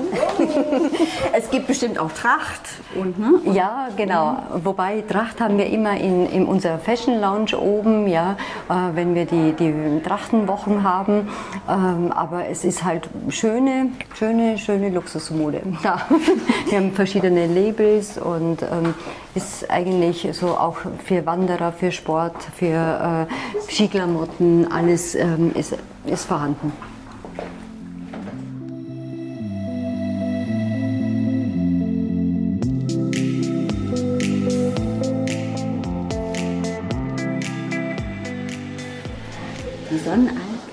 [1.33, 2.61] es gibt bestimmt auch Tracht.
[2.95, 3.41] Und, ne?
[3.55, 4.33] Ja, genau.
[4.33, 4.65] Mhm.
[4.67, 8.37] Wobei Tracht haben wir immer in, in unserer Fashion Lounge oben, ja,
[8.69, 11.31] äh, wenn wir die, die Trachtenwochen haben.
[11.67, 15.63] Ähm, aber es ist halt schöne, schöne, schöne Luxusmode.
[15.83, 16.03] Ja.
[16.69, 18.95] wir haben verschiedene Labels und ähm,
[19.39, 26.25] ist eigentlich so auch für Wanderer, für Sport, für äh, Skiklamotten, alles ähm, ist, ist
[26.25, 26.73] vorhanden.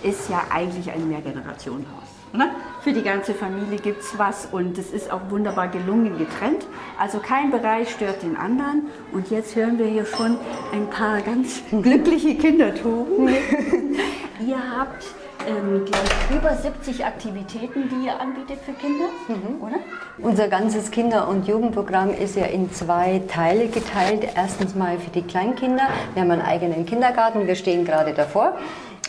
[0.05, 2.09] ist ja eigentlich ein Mehrgenerationenhaus.
[2.33, 2.51] Ne?
[2.85, 6.67] Für die ganze Familie gibt es was und es ist auch wunderbar gelungen getrennt.
[6.99, 8.83] Also kein Bereich stört den anderen.
[9.11, 10.37] Und jetzt hören wir hier schon
[10.71, 13.29] ein paar ganz glückliche Kindertoben.
[14.47, 15.03] ihr habt
[15.47, 19.63] ähm, ich, über 70 Aktivitäten, die ihr anbietet für Kinder, mhm.
[19.63, 19.77] oder?
[20.19, 24.27] Unser ganzes Kinder- und Jugendprogramm ist ja in zwei Teile geteilt.
[24.35, 25.87] Erstens mal für die Kleinkinder.
[26.13, 28.59] Wir haben einen eigenen Kindergarten, wir stehen gerade davor.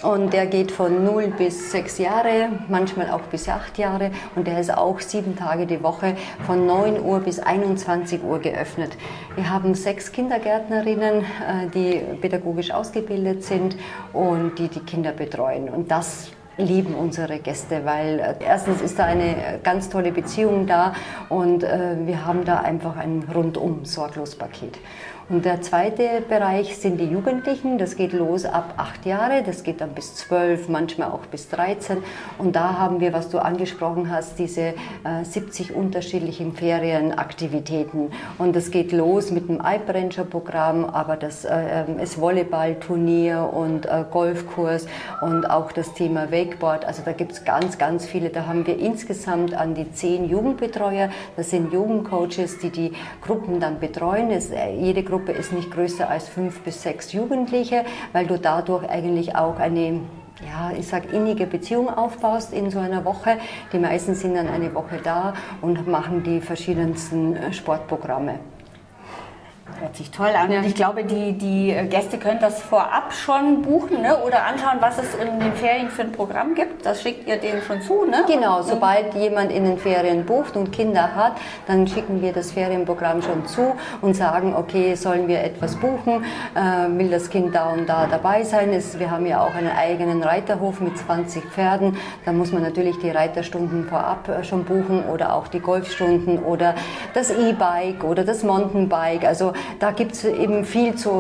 [0.03, 4.11] Und der geht von 0 bis 6 Jahre, manchmal auch bis 8 Jahre.
[4.35, 8.91] Und der ist auch sieben Tage die Woche von 9 Uhr bis 21 Uhr geöffnet.
[9.37, 13.77] Wir haben sechs Kindergärtnerinnen, äh, die pädagogisch ausgebildet sind
[14.13, 15.71] und die die Kinder betreuen.
[15.71, 20.95] Und das lieben unsere Gäste, weil äh, erstens ist da eine ganz tolle Beziehung da
[21.29, 24.79] und äh, wir haben da einfach ein rundum sorglos Paket.
[25.29, 27.79] Und der zweite Bereich sind die Jugendlichen.
[27.79, 31.99] Das geht los ab acht Jahre, das geht dann bis zwölf, manchmal auch bis 13.
[32.39, 38.13] Und da haben wir, was du angesprochen hast, diese äh, 70 unterschiedlichen Ferienaktivitäten.
[38.39, 43.51] Und das geht los mit dem Alp Ranger Programm, aber das äh, ähm, ist Volleyballturnier
[43.53, 44.87] und äh, Golfkurs
[45.23, 46.85] und auch das Thema Wakeboard.
[46.85, 48.31] Also da gibt es ganz, ganz viele.
[48.31, 51.11] Da haben wir insgesamt an die zehn Jugendbetreuer.
[51.37, 54.31] Das sind Jugendcoaches, die die Gruppen dann betreuen.
[54.31, 58.39] Es, äh, jede Gruppe Gruppe ist nicht größer als fünf bis sechs Jugendliche, weil du
[58.39, 60.01] dadurch eigentlich auch eine
[60.47, 63.39] ja, ich sag innige Beziehung aufbaust in so einer Woche.
[63.73, 68.41] Die meisten sind dann eine Woche da und machen die verschiedensten äh, Sportprogramme.
[69.81, 70.51] Hört sich toll an.
[70.51, 70.61] Ja.
[70.61, 74.17] Und ich glaube, die, die Gäste können das vorab schon buchen ne?
[74.25, 76.87] oder anschauen, was es in den Ferien für ein Programm gibt.
[76.87, 78.25] Das schickt ihr denen schon zu, ne?
[78.27, 81.33] Genau, sobald jemand in den Ferien bucht und Kinder hat,
[81.67, 86.25] dann schicken wir das Ferienprogramm schon zu und sagen, okay, sollen wir etwas buchen?
[86.55, 88.73] Äh, will das Kind da und da dabei sein?
[88.73, 91.99] Es, wir haben ja auch einen eigenen Reiterhof mit 20 Pferden.
[92.25, 96.75] Da muss man natürlich die Reiterstunden vorab äh, schon buchen oder auch die Golfstunden oder
[97.13, 99.25] das E-Bike oder das Mountainbike.
[99.25, 101.13] Also da gibt es eben viel zu äh,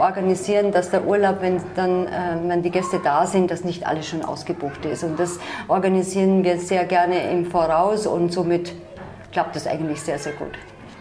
[0.00, 2.10] organisieren, dass der Urlaub, wenn dann äh,
[2.46, 5.04] wenn die Gäste da sind, dass nicht alles schon ausgebucht ist.
[5.04, 8.72] Und das organisieren wir sehr gerne im Voraus und somit
[9.32, 10.52] klappt das eigentlich sehr, sehr gut.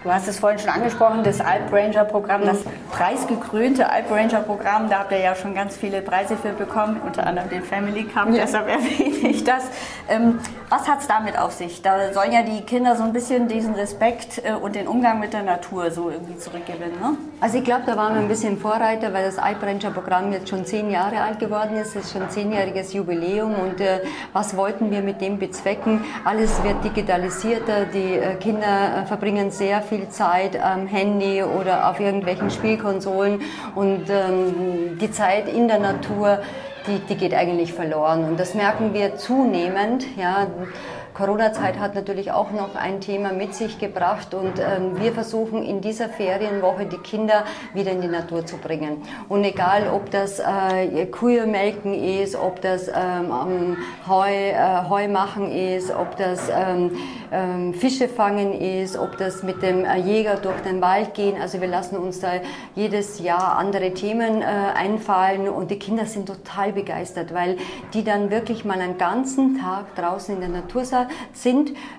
[0.04, 2.58] Du hast es vorhin schon angesprochen, das Alp Ranger Programm, das
[2.92, 4.90] preisgekrönte Alp Ranger Programm.
[4.90, 8.28] Da habt ihr ja schon ganz viele Preise für bekommen, unter anderem den Family Cup,
[8.28, 8.44] ja.
[8.44, 9.64] deshalb erwähne ich das.
[10.10, 11.82] Ähm, was hat es damit auf sich?
[11.82, 15.32] Da sollen ja die Kinder so ein bisschen diesen Respekt äh, und den Umgang mit
[15.32, 17.00] der Natur so irgendwie zurückgewinnen.
[17.00, 17.16] Ne?
[17.40, 20.50] Also ich glaube, da waren wir ein bisschen Vorreiter, weil das Alp Ranger Programm jetzt
[20.50, 21.96] schon zehn Jahre alt geworden ist.
[21.96, 24.02] Es ist schon ein zehnjähriges Jubiläum und äh,
[24.34, 26.04] was wollten wir mit dem bezwecken?
[26.26, 31.90] Alles wird digitalisierter, die äh, Kinder äh, verbringen sehr viel viel Zeit am Handy oder
[31.90, 33.42] auf irgendwelchen Spielkonsolen
[33.76, 36.40] und ähm, die Zeit in der Natur,
[36.88, 38.24] die, die geht eigentlich verloren.
[38.24, 40.06] Und das merken wir zunehmend.
[40.18, 40.48] Ja.
[41.14, 45.80] Corona-Zeit hat natürlich auch noch ein Thema mit sich gebracht und ähm, wir versuchen in
[45.80, 49.04] dieser Ferienwoche die Kinder wieder in die Natur zu bringen.
[49.30, 55.52] Und egal, ob das äh, Kühe melken ist, ob das ähm, Heu, äh, Heu machen
[55.52, 56.92] ist, ob das ähm,
[57.32, 61.40] ähm, Fische fangen ist, ob das mit dem äh, Jäger durch den Wald gehen.
[61.40, 62.34] Also wir lassen uns da
[62.76, 67.58] jedes Jahr andere Themen äh, einfallen und die Kinder sind total begeistert, weil
[67.94, 71.03] die dann wirklich mal einen ganzen Tag draußen in der Natur sind.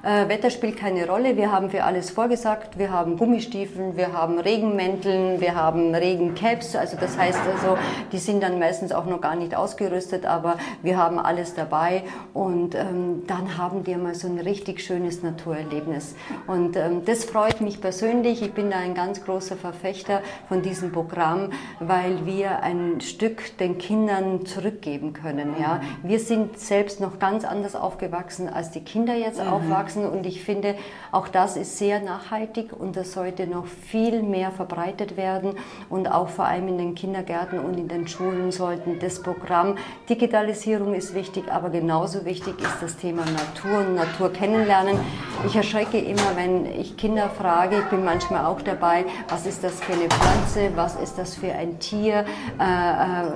[0.04, 1.36] Äh, Wetter spielt keine Rolle.
[1.36, 2.78] Wir haben für alles vorgesagt.
[2.78, 6.76] Wir haben Gummistiefeln, wir haben Regenmänteln, wir haben Regencaps.
[6.76, 7.78] Also das heißt also,
[8.12, 12.74] die sind dann meistens auch noch gar nicht ausgerüstet, aber wir haben alles dabei und
[12.74, 16.14] ähm, dann haben die mal so ein richtig schönes Naturerlebnis.
[16.46, 18.42] Und ähm, das freut mich persönlich.
[18.42, 23.78] Ich bin da ein ganz großer Verfechter von diesem Programm, weil wir ein Stück den
[23.78, 25.54] Kindern zurückgeben können.
[25.58, 29.52] Ja, wir sind selbst noch ganz anders aufgewachsen als die Kinder jetzt mhm.
[29.52, 30.74] aufwachsen und ich finde,
[31.12, 35.54] auch das ist sehr nachhaltig und das sollte noch viel mehr verbreitet werden
[35.90, 39.76] und auch vor allem in den Kindergärten und in den Schulen sollten das Programm
[40.08, 44.98] Digitalisierung ist wichtig, aber genauso wichtig ist das Thema Natur und Natur kennenlernen.
[45.46, 49.80] Ich erschrecke immer, wenn ich Kinder frage, ich bin manchmal auch dabei, was ist das
[49.80, 52.24] für eine Pflanze, was ist das für ein Tier,
[52.58, 53.30] äh, äh,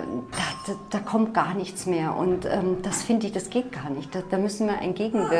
[0.67, 4.15] da, da, kommt gar nichts mehr und ähm, das finde ich, das geht gar nicht.
[4.15, 4.79] Da, da, müssen wir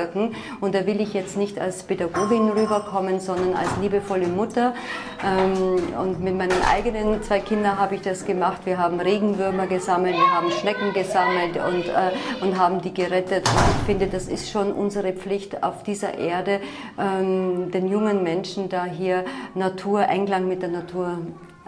[0.09, 4.75] entgegenwirken und da will ich jetzt nicht als Pädagogin rüberkommen, sondern als liebevolle Mutter
[5.25, 8.63] ähm, und mit meinen eigenen zwei Kindern habe ich das gemacht.
[8.65, 13.57] Wir haben Regenwürmer gesammelt, wir haben Schnecken gesammelt und, äh, und haben die gerettet und
[13.81, 16.61] ich finde, das ist schon unsere Pflicht auf dieser Erde,
[16.99, 21.19] ähm, den jungen Menschen da hier Natur, Einklang mit der Natur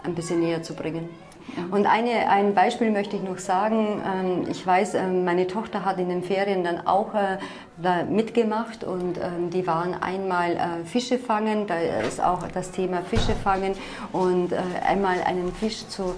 [0.03, 1.09] ein bisschen näher zu bringen.
[1.71, 4.01] Und eine, ein Beispiel möchte ich noch sagen.
[4.05, 9.17] Ähm, ich weiß, ähm, meine Tochter hat in den Ferien dann auch äh, mitgemacht und
[9.17, 13.73] ähm, die waren einmal äh, Fische fangen, da ist auch das Thema Fische fangen
[14.11, 16.15] und äh, einmal einen Fisch zu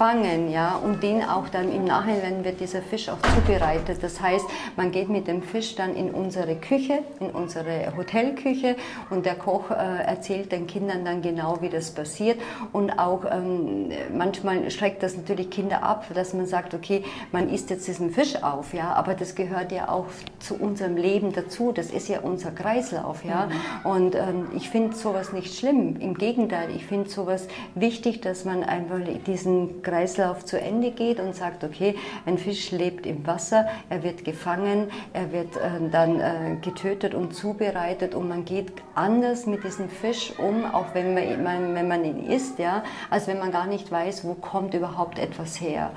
[0.00, 4.02] fangen, ja, und den auch dann im Nachhinein wird dieser Fisch auch zubereitet.
[4.02, 8.76] Das heißt, man geht mit dem Fisch dann in unsere Küche, in unsere Hotelküche
[9.10, 12.40] und der Koch äh, erzählt den Kindern dann genau, wie das passiert
[12.72, 17.68] und auch ähm, manchmal schreckt das natürlich Kinder ab, dass man sagt, okay, man isst
[17.68, 20.06] jetzt diesen Fisch auf, ja, aber das gehört ja auch
[20.38, 21.72] zu unserem Leben dazu.
[21.72, 23.50] Das ist ja unser Kreislauf, ja.
[23.84, 23.90] Mhm.
[23.90, 25.96] Und ähm, ich finde sowas nicht schlimm.
[26.00, 31.34] Im Gegenteil, ich finde sowas wichtig, dass man einfach diesen Kreislauf zu Ende geht und
[31.34, 36.56] sagt, okay, ein Fisch lebt im Wasser, er wird gefangen, er wird äh, dann äh,
[36.62, 41.88] getötet und zubereitet und man geht anders mit diesem Fisch um, auch wenn man, wenn
[41.88, 45.90] man ihn isst, ja, als wenn man gar nicht weiß, wo kommt überhaupt etwas her.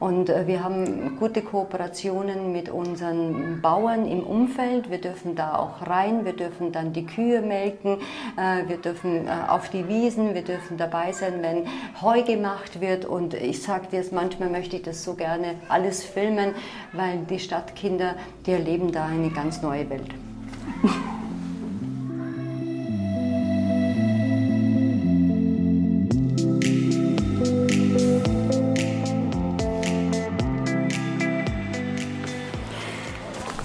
[0.00, 4.90] Und äh, wir haben gute Kooperationen mit unseren Bauern im Umfeld.
[4.90, 7.98] Wir dürfen da auch rein, wir dürfen dann die Kühe melken,
[8.36, 11.66] äh, wir dürfen äh, auf die Wiesen, wir dürfen dabei sein, wenn
[12.00, 13.06] Heu gemacht wird.
[13.06, 16.54] Und ich sage dir, manchmal möchte ich das so gerne alles filmen,
[16.92, 20.08] weil die Stadtkinder, die erleben da eine ganz neue Welt.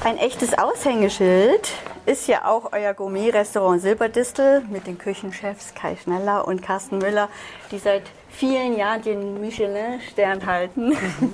[0.03, 1.71] Ein echtes Aushängeschild
[2.05, 7.29] ist ja auch euer Gourmet-Restaurant Silberdistel mit den Küchenchefs Kai Schneller und Carsten Müller,
[7.71, 10.89] die seit vielen Jahren den Michelin-Stern halten.
[10.89, 11.33] Mhm.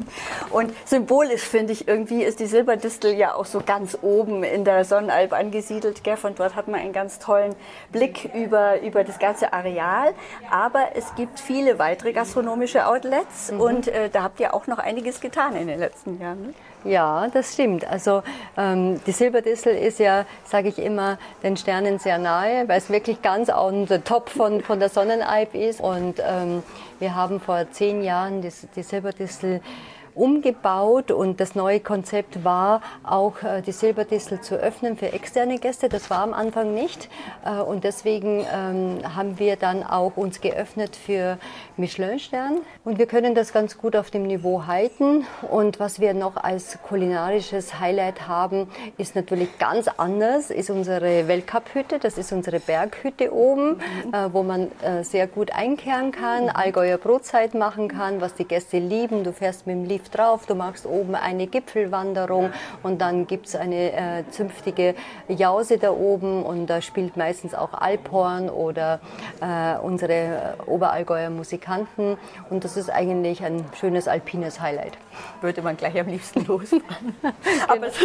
[0.52, 4.86] Und symbolisch finde ich irgendwie ist die Silberdistel ja auch so ganz oben in der
[4.86, 6.04] Sonnenalb angesiedelt.
[6.04, 6.18] Gell?
[6.18, 7.56] Von dort hat man einen ganz tollen
[7.92, 10.14] Blick über, über das ganze Areal.
[10.52, 13.62] Aber es gibt viele weitere gastronomische Outlets mhm.
[13.62, 16.42] und äh, da habt ihr auch noch einiges getan in den letzten Jahren.
[16.42, 16.54] Ne?
[16.86, 17.86] Ja, das stimmt.
[17.86, 18.24] Also
[18.56, 23.22] ähm, die Silberdistel ist ja, sage ich immer, den Sternen sehr nahe, weil es wirklich
[23.22, 25.82] ganz on the top von, von der Sonnenalb ist.
[25.82, 26.64] Und ähm,
[27.00, 29.60] wir haben vor zehn Jahren die, die Silberdistel
[30.20, 35.88] umgebaut und das neue Konzept war auch äh, die Silberdistel zu öffnen für externe Gäste.
[35.88, 37.10] Das war am Anfang nicht
[37.46, 41.38] äh, und deswegen ähm, haben wir dann auch uns geöffnet für
[41.78, 46.36] Michelin-Stern und wir können das ganz gut auf dem Niveau halten und was wir noch
[46.36, 52.00] als kulinarisches Highlight haben, ist natürlich ganz anders, ist unsere Weltcup-Hütte.
[52.00, 54.14] Das ist unsere Berghütte oben, mhm.
[54.14, 54.68] äh, wo man
[55.02, 56.50] sehr gut einkehren kann.
[56.50, 59.24] Allgäuer Brotzeit machen kann, was die Gäste lieben.
[59.24, 62.52] Du fährst mit dem Lift drauf, du machst oben eine Gipfelwanderung
[62.84, 64.96] und dann gibt es eine äh, zünftige
[65.28, 69.00] Jause da oben und da spielt meistens auch Alphorn oder
[69.42, 72.18] äh, unsere Oberallgäuer Musikanten
[72.50, 74.98] und das ist eigentlich ein schönes alpines Highlight.
[75.42, 77.16] Würde man gleich am liebsten losfahren.
[77.68, 77.96] Aber es,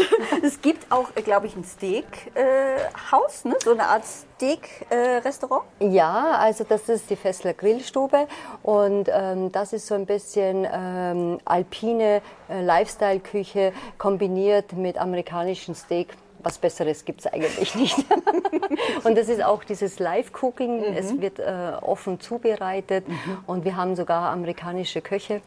[0.43, 3.57] es, gibt auch, glaube ich, ein Steakhaus, äh, ne?
[3.63, 4.05] so eine Art
[4.37, 5.63] Steak-Restaurant.
[5.81, 8.27] Äh, ja, also das ist die Fessler Grillstube
[8.63, 16.09] und ähm, das ist so ein bisschen ähm, alpine äh, Lifestyle-Küche kombiniert mit amerikanischem Steak
[16.45, 17.97] was Besseres gibt es eigentlich nicht.
[19.05, 20.81] und das ist auch dieses Live-Cooking.
[20.81, 20.97] Mhm.
[20.97, 23.39] Es wird äh, offen zubereitet mhm.
[23.47, 25.41] und wir haben sogar amerikanische Köche.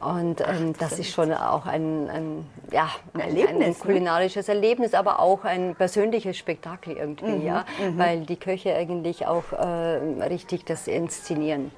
[0.00, 3.74] Und ähm, das ist schon auch ein, ein ja, ein, Erlebnis, ein, ein ne?
[3.74, 4.54] kulinarisches ne?
[4.54, 7.98] Erlebnis, aber auch ein persönliches Spektakel irgendwie, mhm, ja, mhm.
[7.98, 9.56] weil die Köche eigentlich auch äh,
[10.24, 11.70] richtig das inszenieren.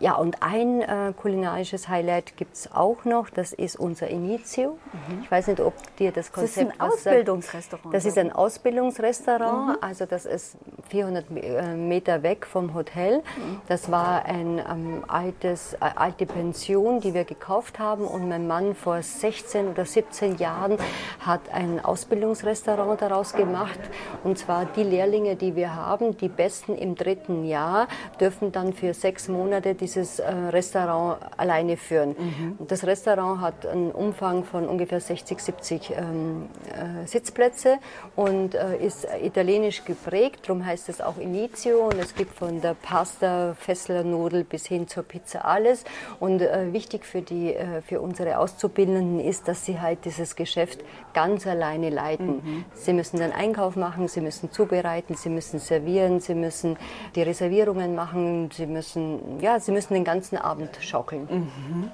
[0.00, 4.78] Ja, und ein äh, kulinarisches Highlight gibt es auch noch, das ist unser Initio.
[4.92, 5.22] Mhm.
[5.22, 7.94] Ich weiß nicht, ob dir das Konzept Das ist ein Ausbildungsrestaurant.
[7.94, 9.84] Das ist ein Ausbildungsrestaurant, mhm.
[9.84, 10.56] also das ist
[10.88, 13.18] 400 äh, Meter weg vom Hotel.
[13.18, 13.60] Mhm.
[13.68, 18.74] Das war eine ähm, altes, äh, alte Pension, die wir gekauft haben und mein Mann
[18.74, 20.78] vor 16 oder 17 Jahren
[21.20, 23.78] hat ein Ausbildungsrestaurant daraus gemacht.
[24.24, 27.86] Und zwar die Lehrlinge, die wir haben, die Besten im dritten Jahr,
[28.18, 32.10] dürfen dann für sechs Monate die dieses äh, Restaurant alleine führen.
[32.10, 32.58] Mhm.
[32.68, 37.78] Das Restaurant hat einen Umfang von ungefähr 60, 70 ähm, äh, Sitzplätze
[38.14, 40.40] und äh, ist italienisch geprägt.
[40.46, 45.02] Darum heißt es auch Inizio und es gibt von der Pasta, Fessler-Nudel bis hin zur
[45.02, 45.84] Pizza alles.
[46.20, 50.84] Und äh, wichtig für, die, äh, für unsere Auszubildenden ist, dass sie halt dieses Geschäft
[51.14, 52.36] ganz alleine leiten.
[52.36, 52.64] Mhm.
[52.74, 56.76] Sie müssen den Einkauf machen, sie müssen zubereiten, sie müssen servieren, sie müssen
[57.16, 61.26] die Reservierungen machen, sie müssen, ja, sie müssen müssen den ganzen Abend schaukeln.
[61.30, 61.90] Mhm.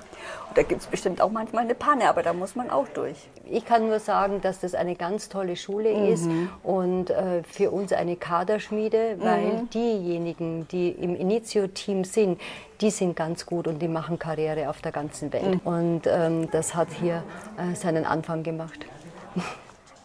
[0.56, 3.28] Da gibt es bestimmt auch manchmal eine Panne, aber da muss man auch durch.
[3.44, 6.06] Ich kann nur sagen, dass das eine ganz tolle Schule mhm.
[6.06, 6.28] ist
[6.62, 9.70] und äh, für uns eine Kaderschmiede, weil mhm.
[9.70, 12.40] diejenigen, die im Initio-Team sind,
[12.80, 15.62] die sind ganz gut und die machen Karriere auf der ganzen Welt.
[15.64, 15.70] Mhm.
[15.70, 17.22] Und ähm, das hat hier
[17.58, 18.86] äh, seinen Anfang gemacht.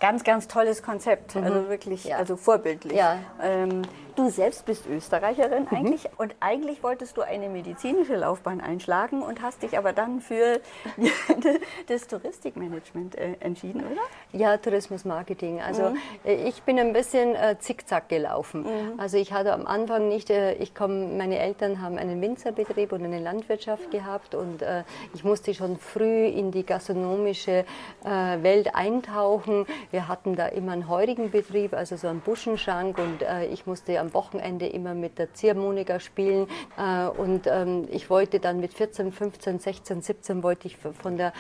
[0.01, 1.69] Ganz, ganz tolles Konzept, also mhm.
[1.69, 2.17] wirklich, ja.
[2.17, 2.97] also vorbildlich.
[2.97, 3.19] Ja.
[3.41, 3.83] Ähm,
[4.15, 5.77] Du selbst bist Österreicherin mhm.
[5.77, 10.59] eigentlich und eigentlich wolltest du eine medizinische Laufbahn einschlagen und hast dich aber dann für
[11.87, 14.01] das Touristikmanagement äh, entschieden, oder?
[14.33, 15.61] Ja, Tourismusmarketing.
[15.61, 15.97] Also mhm.
[16.23, 18.63] Äh, ich bin ein bisschen äh, zickzack gelaufen.
[18.63, 18.99] Mhm.
[18.99, 23.03] Also ich hatte am Anfang nicht, äh, ich komme, meine Eltern haben einen Winzerbetrieb und
[23.03, 27.65] eine Landwirtschaft gehabt und äh, ich musste schon früh in die gastronomische
[28.03, 29.65] Welt eintauchen.
[29.91, 34.13] Wir hatten da immer einen heurigen Betrieb, also so einen Buschenschrank und ich musste am
[34.13, 36.47] Wochenende immer mit der Ziehharmonika spielen.
[36.77, 41.31] Äh, und ähm, ich wollte dann mit 14, 15, 16, 17 wollte ich von der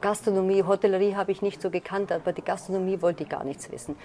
[0.00, 3.96] Gastronomie, Hotellerie habe ich nicht so gekannt, aber die Gastronomie wollte ich gar nichts wissen.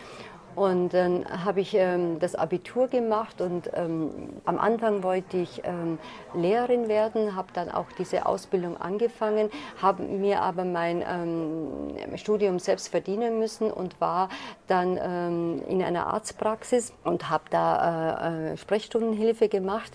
[0.55, 4.11] Und dann habe ich ähm, das Abitur gemacht und ähm,
[4.45, 5.97] am Anfang wollte ich ähm,
[6.35, 9.49] Lehrerin werden, habe dann auch diese Ausbildung angefangen,
[9.81, 14.29] habe mir aber mein ähm, Studium selbst verdienen müssen und war
[14.67, 19.91] dann ähm, in einer Arztpraxis und habe da äh, äh, Sprechstundenhilfe gemacht.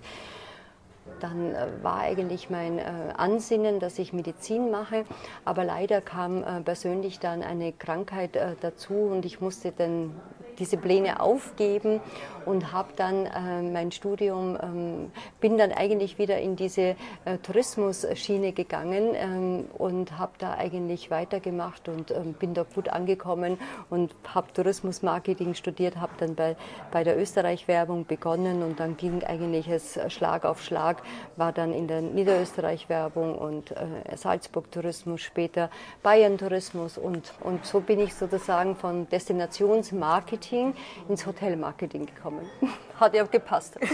[1.21, 2.83] Dann äh, war eigentlich mein äh,
[3.17, 5.05] Ansinnen, dass ich Medizin mache,
[5.45, 10.15] aber leider kam persönlich dann eine Krankheit dazu und ich musste dann
[10.59, 12.01] diese Pläne aufgeben
[12.45, 18.53] und habe dann äh, mein Studium, ähm, bin dann eigentlich wieder in diese äh, Tourismusschiene
[18.53, 23.59] gegangen ähm, und habe da eigentlich weitergemacht und ähm, bin da gut angekommen
[23.91, 26.57] und habe Tourismusmarketing studiert, habe dann bei,
[26.91, 31.03] bei der Österreich-Werbung begonnen und dann ging eigentlich es Schlag auf Schlag,
[31.37, 35.71] war dann in der Niederösterreich-Werbung und äh, Salzburg-Tourismus, später
[36.03, 40.75] Bayern-Tourismus und, und so bin ich sozusagen von Destinationsmarketing Marketing
[41.09, 42.47] ins Hotelmarketing gekommen.
[43.01, 43.79] Hat ja gepasst.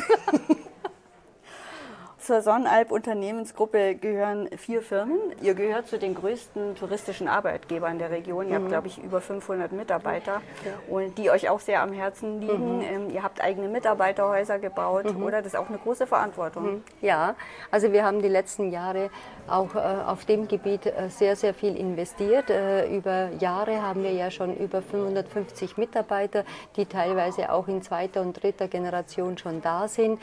[2.19, 5.19] Zur Sonnenalb Unternehmensgruppe gehören vier Firmen.
[5.43, 8.49] Ihr gehört zu den größten touristischen Arbeitgebern der Region.
[8.49, 8.63] Ihr mhm.
[8.63, 10.73] habt, glaube ich, über 500 Mitarbeiter, ja.
[10.89, 12.79] und die euch auch sehr am Herzen liegen.
[12.79, 12.83] Mhm.
[12.83, 15.23] Ähm, ihr habt eigene Mitarbeiterhäuser gebaut, mhm.
[15.23, 15.43] oder?
[15.43, 16.77] Das ist auch eine große Verantwortung.
[16.77, 16.83] Mhm.
[17.03, 17.35] Ja,
[17.71, 19.11] also wir haben die letzten Jahre
[19.49, 22.51] auch äh, auf dem Gebiet äh, sehr, sehr viel investiert.
[22.51, 26.45] Äh, über Jahre haben wir ja schon über 550 Mitarbeiter,
[26.77, 30.21] die teilweise auch in zweiter und dritter Generation schon da sind.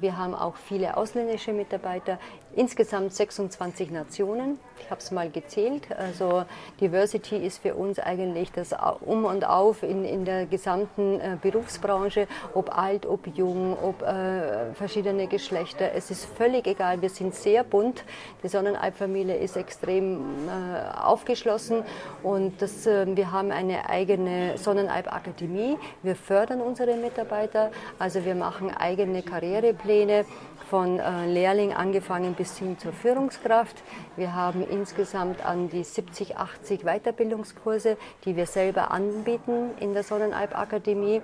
[0.00, 2.18] Wir haben auch viele ausländische Mitarbeiter,
[2.56, 4.58] insgesamt 26 Nationen.
[4.80, 5.82] Ich habe es mal gezählt.
[5.96, 6.44] Also
[6.80, 12.26] Diversity ist für uns eigentlich das Um und Auf in, in der gesamten äh, Berufsbranche,
[12.54, 15.92] ob alt, ob jung, ob äh, verschiedene Geschlechter.
[15.94, 17.00] Es ist völlig egal.
[17.02, 18.04] Wir sind sehr bunt.
[18.42, 21.82] Die Sonnenalp-Familie ist extrem äh, aufgeschlossen
[22.22, 25.78] und das, äh, wir haben eine eigene Sonnenalp-Akademie.
[26.02, 27.70] Wir fördern unsere Mitarbeiter.
[27.98, 30.24] Also wir machen eigene Karrierepläne
[30.70, 33.82] von äh, Lehrling angefangen bis hin zur Führungskraft.
[34.16, 40.56] Wir haben insgesamt an die 70, 80 Weiterbildungskurse, die wir selber anbieten in der Sonnenalp
[40.56, 41.22] Akademie.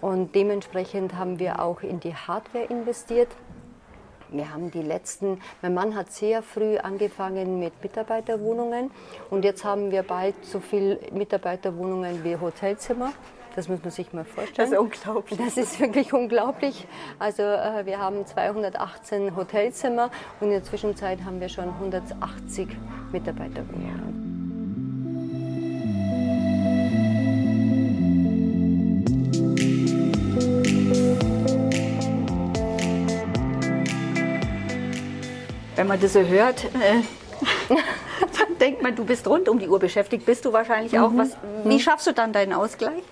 [0.00, 3.28] Und dementsprechend haben wir auch in die Hardware investiert.
[4.28, 8.90] Wir haben die letzten, mein Mann hat sehr früh angefangen mit Mitarbeiterwohnungen
[9.30, 13.12] und jetzt haben wir bald so viele Mitarbeiterwohnungen wie Hotelzimmer.
[13.56, 14.70] Das muss man sich mal vorstellen.
[14.70, 15.40] Das ist unglaublich.
[15.42, 16.86] Das ist wirklich unglaublich.
[17.18, 22.68] Also äh, wir haben 218 Hotelzimmer und in der Zwischenzeit haben wir schon 180
[23.12, 24.26] Mitarbeiterwohnungen.
[35.76, 37.02] Wenn man das so hört, äh,
[38.20, 40.26] dann denkt man, du bist rund um die Uhr beschäftigt.
[40.26, 41.10] Bist du wahrscheinlich auch.
[41.10, 41.18] Mhm.
[41.18, 41.80] Was, wie mhm.
[41.80, 43.02] schaffst du dann deinen Ausgleich?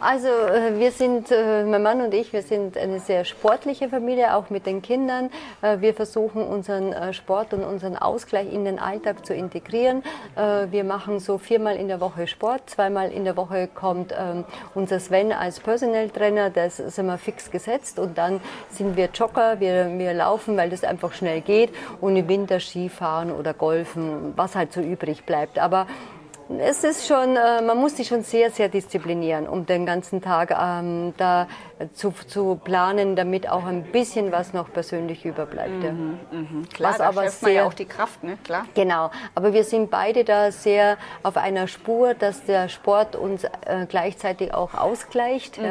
[0.00, 4.34] Also äh, wir sind, äh, mein Mann und ich, wir sind eine sehr sportliche Familie,
[4.34, 5.28] auch mit den Kindern.
[5.60, 10.02] Äh, wir versuchen unseren Sport und unseren Ausgleich in den Alltag zu integrieren.
[10.70, 14.44] Wir machen so viermal in der Woche Sport, zweimal in der Woche kommt ähm,
[14.74, 18.40] unser Sven als Personal Trainer, das sind wir fix gesetzt und dann
[18.70, 21.70] sind wir Jogger, wir, wir laufen, weil das einfach schnell geht
[22.00, 25.58] und im Winter Skifahren oder Golfen, was halt so übrig bleibt.
[25.58, 25.86] Aber
[26.58, 30.50] es ist schon, äh, man muss sich schon sehr, sehr disziplinieren, um den ganzen Tag
[30.50, 31.46] ähm, da
[31.94, 35.82] zu, zu planen, damit auch ein bisschen was noch persönlich überbleibt.
[35.82, 36.38] Mhm, ja.
[36.38, 36.68] mhm.
[36.68, 38.36] Klar, was aber sehr, ja auch die Kraft, ne?
[38.44, 38.66] Klar.
[38.74, 43.86] Genau, aber wir sind beide da sehr auf einer Spur, dass der Sport uns äh,
[43.88, 45.58] gleichzeitig auch ausgleicht.
[45.58, 45.64] Mhm.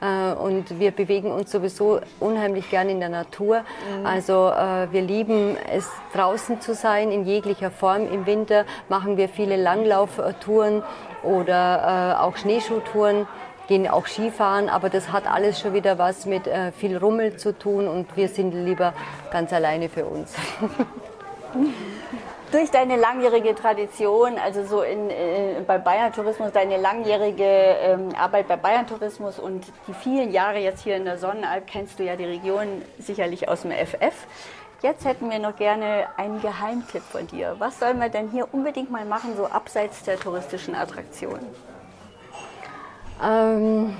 [0.00, 0.32] Ja?
[0.32, 3.60] Äh, und wir bewegen uns sowieso unheimlich gern in der Natur.
[3.98, 4.06] Mhm.
[4.06, 8.10] Also äh, wir lieben es, draußen zu sein in jeglicher Form.
[8.12, 10.82] Im Winter machen wir viele Langlauftouren
[11.22, 13.26] oder äh, auch Schneeschuhtouren
[13.68, 17.56] gehen auch Skifahren, aber das hat alles schon wieder was mit äh, viel Rummel zu
[17.56, 18.94] tun und wir sind lieber
[19.30, 20.34] ganz alleine für uns.
[22.50, 28.48] Durch deine langjährige Tradition, also so in, äh, bei Bayern Tourismus, deine langjährige ähm, Arbeit
[28.48, 32.16] bei Bayern Tourismus und die vielen Jahre jetzt hier in der Sonnenalp, kennst du ja
[32.16, 34.26] die Region sicherlich aus dem FF.
[34.80, 37.56] Jetzt hätten wir noch gerne einen Geheimtipp von dir.
[37.58, 41.46] Was soll man denn hier unbedingt mal machen, so abseits der touristischen Attraktionen?
[43.22, 43.94] Ähm,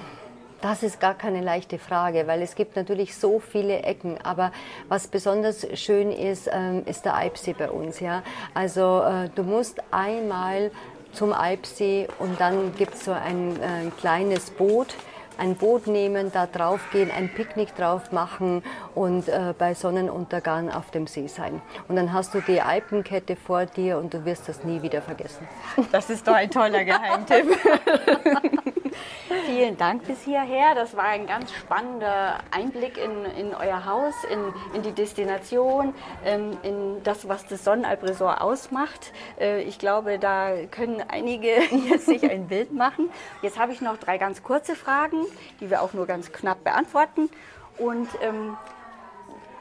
[0.61, 4.19] das ist gar keine leichte Frage, weil es gibt natürlich so viele Ecken.
[4.23, 4.53] Aber
[4.89, 8.01] was besonders schön ist, ähm, ist der Alpsee bei uns.
[8.01, 8.23] Ja?
[8.55, 10.71] Also äh, du musst einmal
[11.13, 14.95] zum Alpsee und dann gibt es so ein, ein kleines Boot
[15.39, 18.63] ein Boot nehmen, da drauf gehen, ein Picknick drauf machen
[18.95, 21.63] und äh, bei Sonnenuntergang auf dem See sein.
[21.87, 25.47] Und dann hast du die Alpenkette vor dir und du wirst das nie wieder vergessen.
[25.93, 27.47] Das ist doch ein toller Geheimtipp.
[29.47, 30.75] Vielen Dank bis hierher.
[30.75, 36.57] Das war ein ganz spannender Einblick in, in euer Haus, in, in die Destination, ähm,
[36.63, 39.13] in das, was das Sonnenalp-Resort ausmacht.
[39.39, 41.49] Äh, ich glaube, da können einige
[41.89, 43.11] jetzt sich ein Bild machen.
[43.43, 45.25] Jetzt habe ich noch drei ganz kurze Fragen,
[45.61, 47.31] die wir auch nur ganz knapp beantworten.
[47.79, 48.57] Und ähm,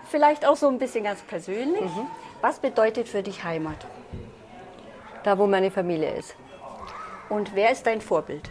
[0.10, 1.82] vielleicht auch so ein bisschen ganz persönlich.
[1.82, 2.08] Mhm.
[2.42, 3.86] Was bedeutet für dich Heimat?
[5.24, 6.36] Da, wo meine Familie ist.
[7.30, 8.50] Und wer ist dein Vorbild?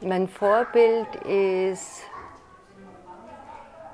[0.00, 2.02] Mein Vorbild ist.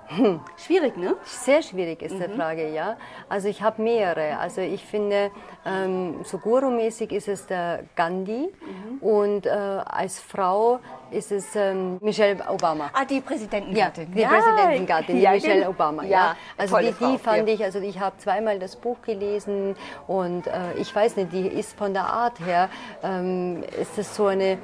[0.08, 0.40] Hm.
[0.58, 1.16] Schwierig, ne?
[1.24, 2.24] Sehr schwierig ist mhm.
[2.24, 2.96] die Frage, ja.
[3.28, 4.38] Also ich habe mehrere.
[4.38, 5.30] Also ich finde,
[5.64, 8.98] ähm, so Guru-mäßig ist es der Gandhi mhm.
[9.00, 10.78] und äh, als Frau
[11.10, 12.90] ist es ähm, Michelle Obama.
[12.92, 14.08] Ah, die Präsidentengattin.
[14.08, 14.28] Ja, die ja.
[14.28, 15.70] Präsidentengattin, ja, Michelle genau.
[15.70, 16.02] Obama.
[16.02, 16.36] Ja, ja.
[16.58, 19.74] also die, die fand ich, also ich habe zweimal das Buch gelesen
[20.06, 22.68] und äh, ich weiß nicht, die ist von der Art her,
[23.02, 24.58] ähm, ist es so eine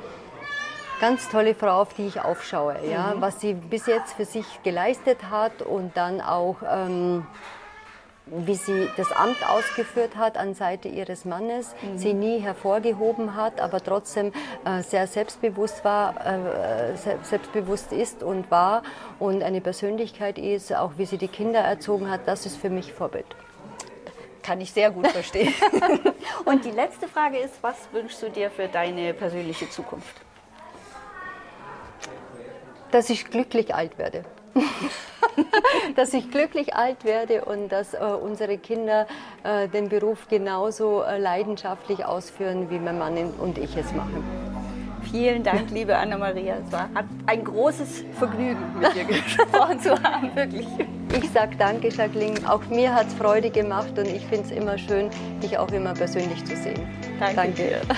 [1.00, 2.76] ganz tolle Frau, auf die ich aufschaue.
[2.88, 3.14] Ja?
[3.14, 3.20] Mhm.
[3.20, 7.26] Was sie bis jetzt für sich geleistet hat und dann auch, ähm,
[8.26, 11.98] wie sie das Amt ausgeführt hat an Seite ihres Mannes, mhm.
[11.98, 14.32] sie nie hervorgehoben hat, aber trotzdem
[14.64, 18.82] äh, sehr selbstbewusst war, äh, selbstbewusst ist und war
[19.18, 22.92] und eine Persönlichkeit ist, auch wie sie die Kinder erzogen hat, das ist für mich
[22.92, 23.26] Vorbild.
[24.42, 25.52] kann ich sehr gut verstehen.
[26.44, 30.16] Und die letzte Frage ist, was wünschst du dir für deine persönliche Zukunft?
[32.90, 34.24] Dass ich glücklich alt werde.
[35.96, 39.06] dass ich glücklich alt werde und dass äh, unsere Kinder
[39.44, 44.24] äh, den Beruf genauso äh, leidenschaftlich ausführen, wie mein Mann und ich es machen.
[45.10, 46.56] Vielen Dank, liebe Anna-Maria.
[46.64, 46.88] Es war
[47.26, 50.66] ein großes Vergnügen, mit dir gesprochen zu haben, wirklich.
[51.16, 52.38] Ich sage danke, Jacqueline.
[52.48, 55.10] Auch mir hat es Freude gemacht und ich finde es immer schön,
[55.42, 56.86] dich auch immer persönlich zu sehen.
[57.18, 57.36] Danke.
[57.36, 57.58] danke.
[57.58, 57.96] Wir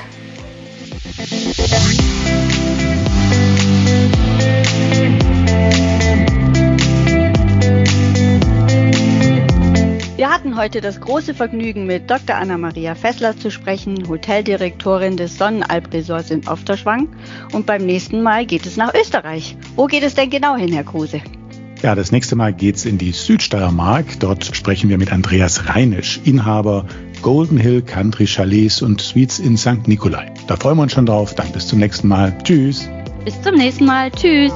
[10.42, 12.34] hatten heute das große Vergnügen, mit Dr.
[12.34, 17.06] Anna-Maria Fessler zu sprechen, Hoteldirektorin des Sonnenalp-Resorts in Ofterschwang.
[17.52, 19.56] Und beim nächsten Mal geht es nach Österreich.
[19.76, 21.20] Wo geht es denn genau hin, Herr Kruse?
[21.80, 24.18] Ja, das nächste Mal geht's in die Südsteiermark.
[24.18, 26.86] Dort sprechen wir mit Andreas Reinisch, Inhaber
[27.22, 29.86] Golden Hill Country Chalets und Suites in St.
[29.86, 30.32] Nikolai.
[30.48, 31.36] Da freuen wir uns schon drauf.
[31.36, 32.36] Dann bis zum nächsten Mal.
[32.42, 32.88] Tschüss.
[33.24, 34.10] Bis zum nächsten Mal.
[34.10, 34.52] Tschüss.